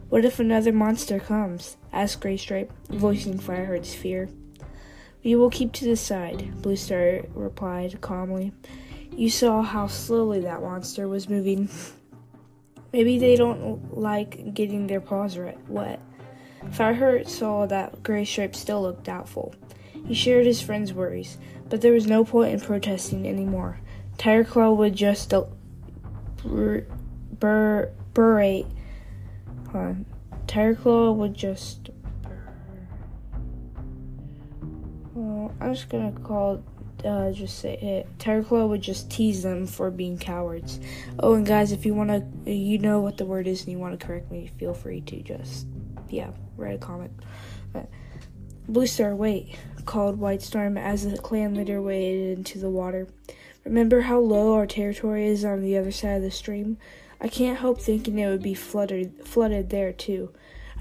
[0.09, 1.77] What if another monster comes?
[1.93, 4.29] asked Graystripe, voicing Fireheart's fear.
[5.23, 8.53] We will keep to the side, Bluestar replied calmly.
[9.13, 11.69] You saw how slowly that monster was moving.
[12.93, 16.01] Maybe they don't like getting their paws wet.
[16.67, 19.55] Fireheart saw that Graystripe still looked doubtful.
[20.07, 23.81] He shared his friend's worries, but there was no point in protesting anymore.
[24.19, 25.45] Tigerclaw would just uh,
[26.45, 26.87] bur-
[27.39, 28.67] bur- berate.
[29.73, 30.05] Hold
[30.47, 31.91] Tigerclaw would just.
[35.15, 36.63] Well, I'm just gonna call
[37.05, 38.19] uh, just say it.
[38.19, 40.81] Tigerclaw would just tease them for being cowards.
[41.19, 43.79] Oh, and guys, if you want to, you know what the word is, and you
[43.79, 45.67] want to correct me, feel free to just,
[46.09, 47.13] yeah, write a comment.
[47.73, 47.89] But,
[48.71, 53.09] Bluestar, wait, called Whitestorm as the clan leader waded into the water.
[53.65, 56.79] Remember how low our territory is on the other side of the stream?
[57.21, 60.33] I can't help thinking it would be flooded, flooded there too.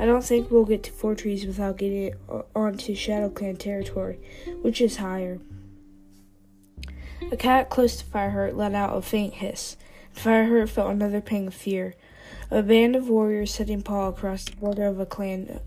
[0.02, 2.14] I don't think we'll get to Four Trees without getting
[2.56, 4.18] onto ShadowClan territory,
[4.62, 5.40] which is higher.
[7.32, 9.78] A cat close to Fireheart let out a faint hiss,
[10.16, 11.96] Fireheart felt another pang of fear.
[12.52, 15.60] A band of warriors setting paw across the border of a clan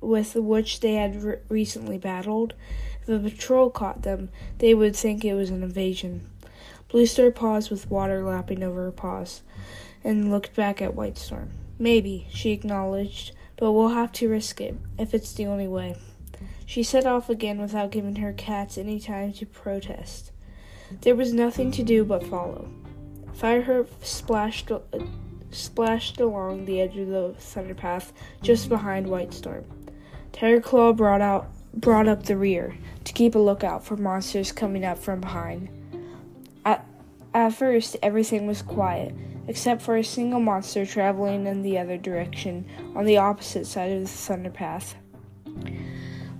[0.00, 2.54] with which they had re- recently battled.
[3.02, 6.28] If a patrol caught them, they would think it was an invasion.
[6.88, 9.42] Bluestar paused with water lapping over her paws
[10.02, 11.50] and looked back at Whitestorm.
[11.78, 15.96] Maybe, she acknowledged, but we'll have to risk it, if it's the only way.
[16.66, 20.32] She set off again without giving her cats any time to protest.
[21.02, 22.68] There was nothing to do but follow.
[23.36, 24.80] Fireheart splashed, uh,
[25.50, 28.12] splashed along the edge of the thunder path
[28.42, 29.64] just behind Whitestorm.
[30.32, 34.98] Tigerclaw brought out brought up the rear to keep a lookout for monsters coming up
[34.98, 35.68] from behind.
[36.64, 36.84] At,
[37.32, 39.14] at first, everything was quiet,
[39.46, 42.66] except for a single monster traveling in the other direction
[42.96, 44.96] on the opposite side of the thunder path.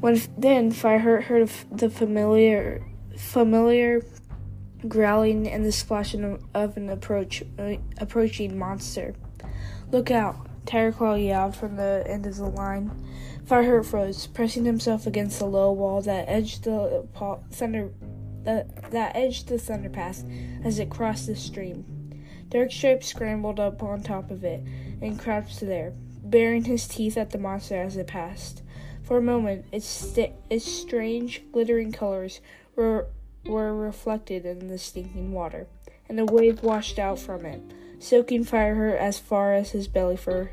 [0.01, 2.84] When then Fireheart heard the familiar
[3.16, 4.03] familiar
[4.88, 9.14] growling and the splashing of an approach uh, approaching monster.
[9.90, 10.46] Look out!
[10.66, 12.90] Tigerclaw yelled from the end of the line.
[13.44, 17.06] Fireheart froze, pressing himself against the low wall that edged the
[17.50, 17.90] thunder
[18.44, 20.24] that, that edged the thunder path
[20.64, 21.84] as it crossed the stream.
[22.48, 24.62] Darkstripe scrambled up on top of it
[25.00, 28.62] and crouched there, baring his teeth at the monster as it passed.
[29.02, 30.16] For a moment, its,
[30.48, 32.40] its strange, glittering colors
[32.76, 33.08] were,
[33.45, 35.66] were reflected in the stinking water,
[36.09, 37.61] and a wave washed out from it,
[37.99, 40.51] soaking Fireheart as far as his belly fur.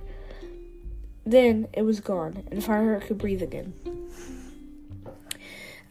[1.25, 3.73] Then it was gone, and Fireheart could breathe again.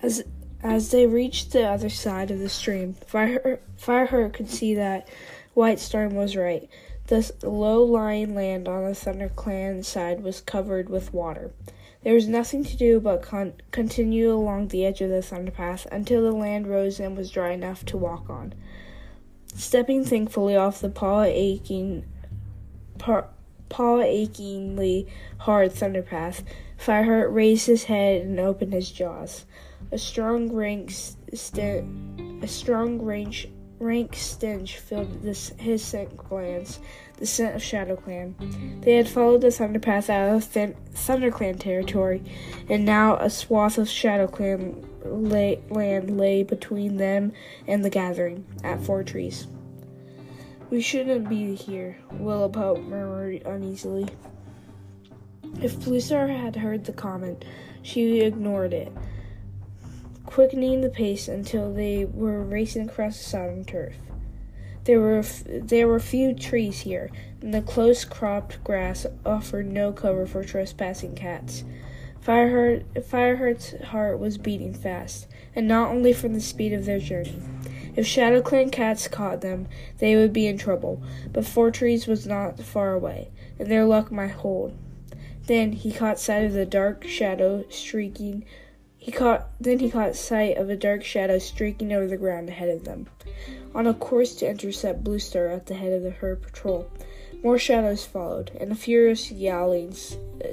[0.03, 0.25] As
[0.63, 5.09] as they reached the other side of the stream, Fire, Fireheart could see that
[5.55, 6.69] Whitestorm was right.
[7.07, 11.53] The low-lying land on the ThunderClan side was covered with water.
[12.03, 16.23] There was nothing to do but con- continue along the edge of the thunderpath until
[16.23, 18.55] the land rose and was dry enough to walk on.
[19.55, 22.05] Stepping thankfully off the paw aching,
[22.99, 25.07] paw achingly
[25.39, 26.43] hard thunderpath,
[26.79, 29.47] Fireheart raised his head and opened his jaws.
[29.91, 33.49] A strong rank st- a strong range
[33.79, 36.81] rank stench filled this, his scent glands
[37.19, 38.83] the scent of ShadowClan.
[38.83, 42.23] They had followed the Thunderpath out of Th- ThunderClan territory,
[42.69, 47.33] and now a swath of ShadowClan lay- land lay between them
[47.67, 49.47] and the gathering at Four Trees.
[50.69, 54.09] We shouldn't be here, Willowpelt murmured uneasily.
[55.63, 57.45] If Bluestar had heard the comment,
[57.83, 58.93] she ignored it,
[60.27, 63.95] quickening the pace until they were racing across the sodden turf.
[64.85, 67.11] There were there were few trees here,
[67.41, 71.65] and the close cropped grass offered no cover for trespassing cats.
[72.25, 77.41] Fireheart, Fireheart's heart was beating fast, and not only from the speed of their journey.
[77.97, 79.69] If ShadowClan cats caught them,
[79.99, 81.03] they would be in trouble,
[81.33, 84.77] but Four Trees was not far away, and their luck might hold.
[85.47, 88.45] Then he caught sight of the dark shadow streaking
[89.07, 92.69] he caught then he caught sight of a dark shadow streaking over the ground ahead
[92.69, 93.07] of them
[93.73, 96.91] on a course to intercept Bluestar at the head of the, her patrol.
[97.41, 99.95] More shadows followed, and a furious yowling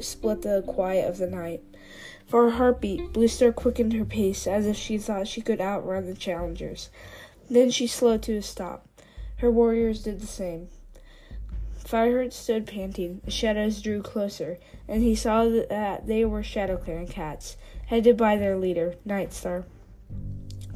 [0.01, 1.64] split the quiet of the night.
[2.28, 6.14] For a heartbeat, Bluestar quickened her pace as if she thought she could outrun the
[6.14, 6.91] challengers.
[7.49, 8.88] Then she slowed to a stop.
[9.38, 10.68] Her warriors did the same.
[11.84, 13.22] Fireheart stood panting.
[13.26, 18.57] The shadows drew closer, and he saw that they were ShadowClan cats, headed by their
[18.57, 19.65] leader, Nightstar.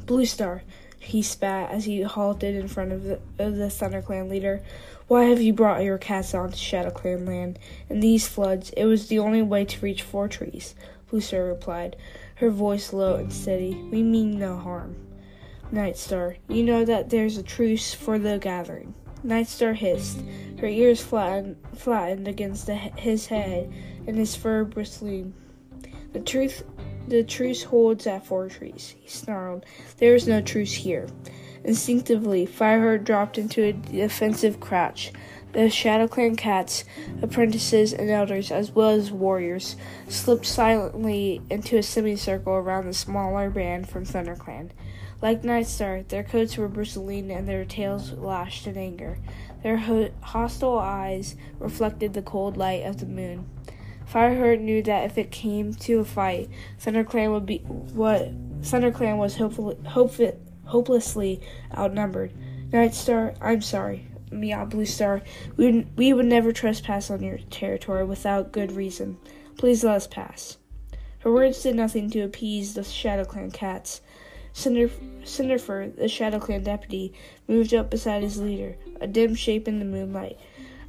[0.04, 0.62] Bluestar,
[0.98, 4.62] he spat as he halted in front of the, of the ThunderClan leader.
[5.06, 7.58] Why have you brought your cats onto ShadowClan land?
[7.88, 10.74] In these floods, it was the only way to reach Four Trees,
[11.10, 11.96] Bluestar replied,
[12.36, 13.74] her voice low and steady.
[13.90, 14.96] We mean no harm.
[15.72, 18.94] Nightstar, you know that there's a truce for the gathering.
[19.24, 20.20] Nightstar hissed,
[20.60, 23.72] her ears flattened, flattened against the, his head
[24.06, 25.34] and his fur bristling.
[26.12, 26.62] The truth
[27.08, 29.64] the truce holds at Four Trees, he snarled.
[29.98, 31.08] There is no truce here.
[31.64, 35.12] Instinctively, Fireheart dropped into a defensive crouch.
[35.52, 36.84] The ShadowClan cats,
[37.22, 39.76] apprentices, and elders, as well as warriors,
[40.08, 44.70] slipped silently into a semicircle around the smaller band from ThunderClan.
[45.20, 49.18] Like Nightstar, their coats were bristling and their tails lashed in anger.
[49.62, 53.48] Their ho- hostile eyes reflected the cold light of the moon.
[54.12, 56.48] Fireheart knew that if it came to a fight,
[56.80, 58.32] ThunderClan would be what
[58.62, 59.76] ThunderClan was hopefully,
[60.64, 61.40] hopelessly
[61.76, 62.32] outnumbered.
[62.70, 64.06] Nightstar, I'm sorry.
[64.30, 65.22] Meow Bluestar,
[65.56, 69.18] we, we would never trespass on your territory without good reason.
[69.56, 70.58] Please let us pass.
[71.20, 74.00] Her words did nothing to appease the ShadowClan cats.
[74.52, 74.88] Cinder,
[75.22, 77.12] Cinderfur, the ShadowClan deputy,
[77.46, 80.38] moved up beside his leader, a dim shape in the moonlight.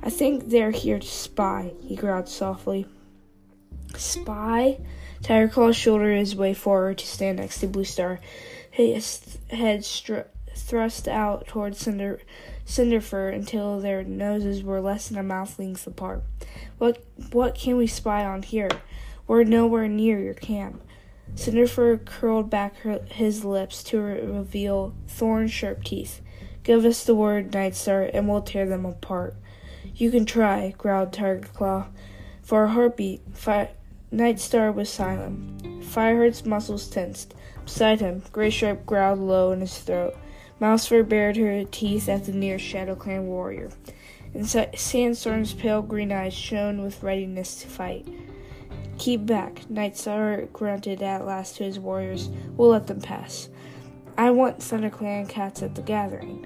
[0.01, 2.87] I think they're here to spy, he growled softly.
[3.95, 4.79] Spy?
[5.21, 8.19] Tigerclaw shouldered his way forward to stand next to Bluestar,
[8.71, 9.85] his head
[10.55, 12.21] thrust out toward Cinder-
[12.65, 16.23] Cinderfur until their noses were less than a mouth length apart.
[16.77, 18.69] What what can we spy on here?
[19.27, 20.81] We're nowhere near your camp.
[21.35, 26.21] Cinderfur curled back her, his lips to re- reveal thorn-sharp teeth.
[26.63, 29.35] Give us the word, Nightstar, and we'll tear them apart.
[29.95, 31.87] You can try, growled Tigerclaw.
[32.41, 33.71] For a heartbeat, fi-
[34.13, 35.83] Nightstar was silent.
[35.83, 37.35] Fireheart's muscles tensed.
[37.63, 40.17] Beside him, Graystripe growled low in his throat.
[40.59, 43.69] Mousefur bared her teeth at the nearest ShadowClan warrior.
[44.33, 48.07] and Sandstorm's pale green eyes shone with readiness to fight.
[48.97, 52.29] Keep back, Nightstar grunted at last to his warriors.
[52.57, 53.47] We'll let them pass.
[54.17, 56.45] I want ThunderClan cats at the gathering.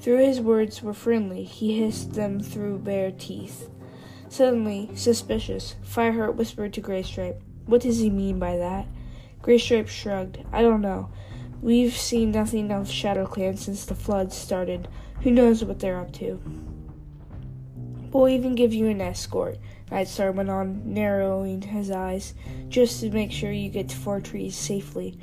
[0.00, 3.70] Through his words were friendly, he hissed them through bare teeth.
[4.28, 8.86] Suddenly, suspicious, Fireheart whispered to Graystripe, What does he mean by that?
[9.42, 10.38] Graystripe shrugged.
[10.52, 11.10] I don't know.
[11.60, 14.88] We've seen nothing of ShadowClan since the flood started.
[15.22, 16.40] Who knows what they're up to?
[18.12, 19.58] We'll even give you an escort,
[19.90, 22.34] Nightstar went on, narrowing his eyes,
[22.68, 25.18] just to make sure you get to Four Trees safely.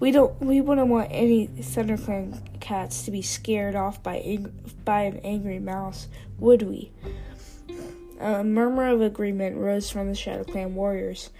[0.00, 0.40] We don't.
[0.40, 4.52] We wouldn't want any ThunderClan cats to be scared off by ang-
[4.84, 6.92] by an angry mouse, would we?
[8.20, 11.30] A murmur of agreement rose from the ShadowClan warriors.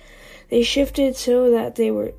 [0.49, 2.14] They shifted so that they were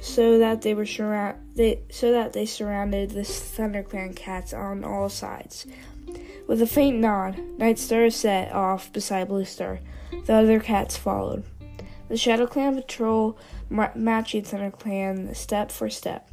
[0.00, 5.08] so that they were surround they so that they surrounded the ThunderClan cats on all
[5.08, 5.66] sides.
[6.46, 9.80] With a faint nod, Nightstar set off beside Bluestar.
[10.26, 11.44] The other cats followed.
[12.08, 13.38] The ShadowClan patrol
[13.68, 16.28] matching ThunderClan step for step.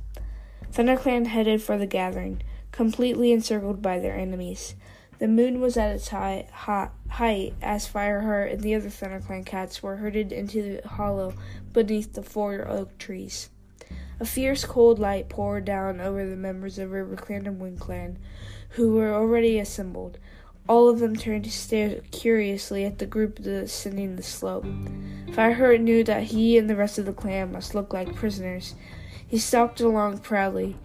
[0.71, 4.75] ThunderClan headed for the gathering, completely encircled by their enemies.
[5.21, 9.83] The moon was at its high, hot height as Fireheart and the other ThunderClan cats
[9.83, 11.35] were herded into the hollow
[11.73, 13.51] beneath the four oak trees.
[14.19, 18.15] A fierce cold light poured down over the members of RiverClan and WindClan,
[18.69, 20.17] who were already assembled.
[20.67, 24.65] All of them turned to stare curiously at the group descending the slope.
[25.27, 28.73] Fireheart knew that he and the rest of the clan must look like prisoners.
[29.27, 30.77] He stalked along proudly,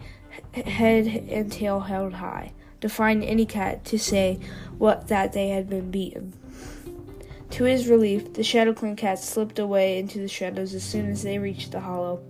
[0.53, 4.39] head and tail held high, defying any cat to say
[4.77, 6.33] what that they had been beaten.
[7.51, 11.39] To his relief, the ShadowClan cats slipped away into the shadows as soon as they
[11.39, 12.21] reached the hollow.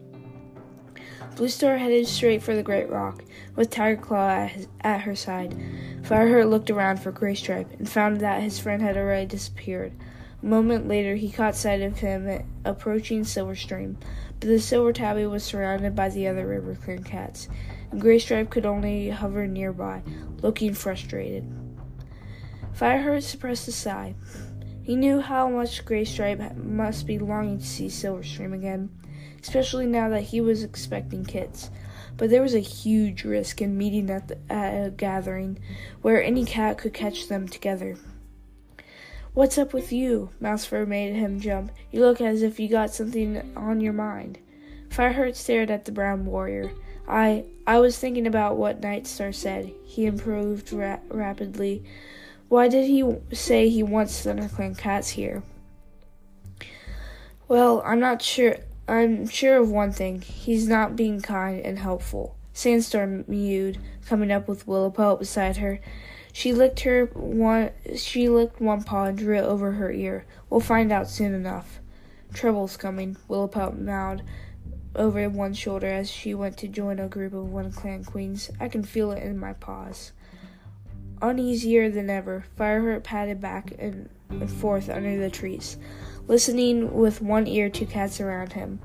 [1.36, 3.24] Bluestar headed straight for the great rock,
[3.56, 5.56] with Tigerclaw at, his, at her side.
[6.02, 9.94] Fireheart looked around for Graystripe and found that his friend had already disappeared.
[10.42, 13.98] A moment later, he caught sight of him approaching Silverstream,
[14.40, 17.48] but the Silver Tabby was surrounded by the other RiverClan cats,
[17.92, 20.04] and Graystripe could only hover nearby,
[20.42, 21.46] looking frustrated.
[22.76, 24.16] Fireheart suppressed a sigh.
[24.84, 28.90] He knew how much Graystripe must be longing to see Silverstream again
[29.42, 31.70] especially now that he was expecting kits.
[32.18, 35.60] But there was a huge risk in meeting at, the, at a gathering
[36.02, 37.98] where any cat could catch them together.
[39.34, 40.32] What's up with you?
[40.42, 41.72] Mousefur made him jump.
[41.92, 44.40] You look as if you got something on your mind.
[44.90, 46.72] Fireheart stared at the brown warrior.
[47.08, 49.72] I I was thinking about what Nightstar said.
[49.86, 51.84] He improved ra- rapidly.
[52.50, 53.04] Why did he
[53.34, 55.44] say he wants ThunderClan cats here?
[57.48, 58.58] Well, I'm not sure.
[58.88, 62.36] I'm sure of one thing he's not being kind and helpful.
[62.54, 65.80] Sandstorm mewed, coming up with Willowpelt beside her.
[66.34, 70.26] She licked her one she licked one paw and drew it over her ear.
[70.50, 71.80] We'll find out soon enough.
[72.34, 74.24] Trouble's coming, Willowpelt mowed
[74.96, 78.50] over one shoulder as she went to join a group of WindClan queens.
[78.60, 80.12] I can feel it in my paws.
[81.22, 84.10] Uneasier than ever, Fireheart padded back and
[84.60, 85.78] forth under the trees
[86.28, 88.80] listening with one ear to cats around him.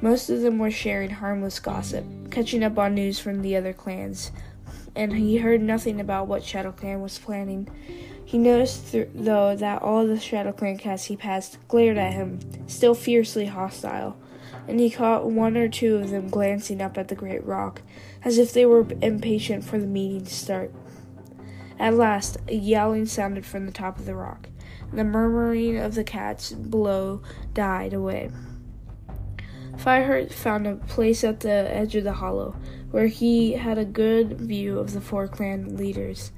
[0.00, 4.30] Most of them were sharing harmless gossip, catching up on news from the other clans,
[4.94, 7.68] and he heard nothing about what ShadowClan was planning.
[8.24, 12.94] He noticed, th- though, that all the ShadowClan cats he passed glared at him, still
[12.94, 14.16] fiercely hostile,
[14.68, 17.80] and he caught one or two of them glancing up at the great rock,
[18.22, 20.72] as if they were impatient for the meeting to start.
[21.78, 24.48] At last, a yowling sounded from the top of the rock.
[24.90, 27.22] and The murmuring of the cats below
[27.54, 28.30] died away.
[29.76, 32.56] Fireheart found a place at the edge of the hollow,
[32.90, 36.32] where he had a good view of the four clan leaders,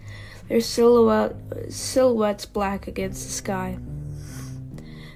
[0.48, 1.34] their silhouette,
[1.68, 3.78] silhouettes black against the sky.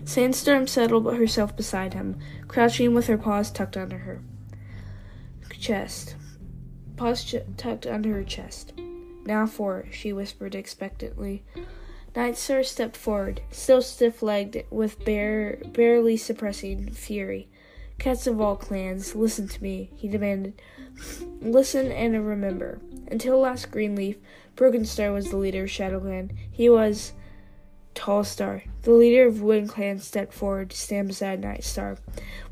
[0.05, 4.23] Sandstorm settled herself beside him, crouching with her paws tucked under her
[5.59, 6.17] chest.
[6.97, 8.75] Paws ch- tucked under her chest.
[9.25, 11.43] Now for it, she whispered expectantly.
[12.15, 17.49] Nightstar stepped forward, still stiff legged, with bare, barely suppressing fury.
[17.99, 20.61] Cats of all clans, listen to me, he demanded.
[21.41, 22.81] Listen and remember.
[23.11, 24.17] Until last Greenleaf,
[24.57, 26.31] Brokenstar was the leader of Shadowclan.
[26.53, 27.13] He was
[27.95, 28.63] Tallstar.
[28.83, 31.99] The leader of WindClan stepped forward to stand beside Nightstar.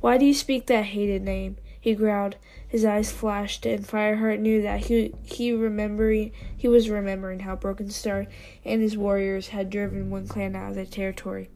[0.00, 1.56] Why do you speak that hated name?
[1.82, 2.36] he growled.
[2.68, 8.28] His eyes flashed, and Fireheart knew that he he remembering he was remembering how Brokenstar
[8.64, 11.50] and his warriors had driven WindClan out of their territory.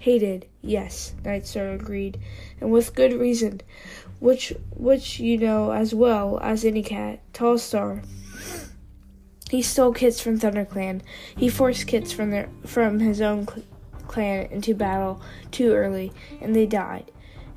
[0.00, 2.18] Hated, yes, Nightstar agreed,
[2.60, 3.60] and with good reason,
[4.18, 7.20] which which you know as well as any cat.
[7.32, 8.02] Tallstar
[9.52, 11.02] He stole kits from ThunderClan.
[11.36, 13.66] He forced kits from their from his own cl-
[14.08, 17.10] clan into battle too early, and they died.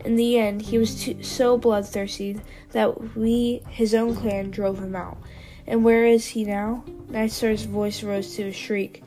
[0.03, 2.41] In the end, he was too, so bloodthirsty
[2.73, 5.17] that we, his own clan, drove him out.
[5.65, 6.83] And where is he now?
[7.09, 9.01] Nightstar's voice rose to a shriek.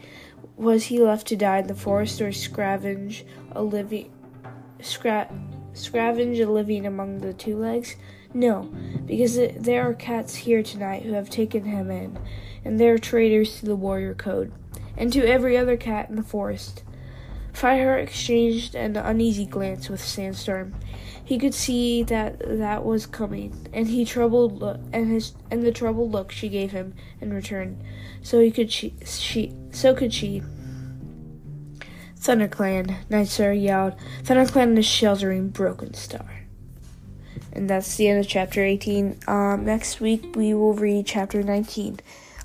[0.57, 3.23] Was he left to die in the forest or scavenge
[3.53, 4.11] a living
[4.79, 5.31] scra-
[5.75, 7.97] scavenge a living among the two legs?
[8.33, 8.71] No,
[9.05, 12.19] because there are cats here tonight who have taken him in,
[12.65, 14.53] and they are traitors to the warrior code,
[14.97, 16.83] and to every other cat in the forest.
[17.53, 20.75] Fireheart exchanged an uneasy glance with Sandstorm.
[21.25, 25.73] He could see that that was coming, and he troubled look, and his and the
[25.73, 27.83] troubled look she gave him in return.
[28.23, 30.43] So he could she, she so could she.
[32.19, 33.95] ThunderClan, Nightstar yelled.
[34.23, 36.29] ThunderClan is sheltering Brokenstar.
[37.53, 39.19] And that's the end of chapter 18.
[39.27, 42.01] Um, next week we will read chapter 19.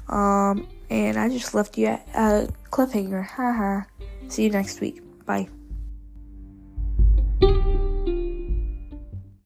[0.08, 3.26] Um, and I just left you at a cliffhanger.
[3.26, 3.82] Haha.
[4.28, 5.02] See you next week.
[5.26, 5.48] Bye.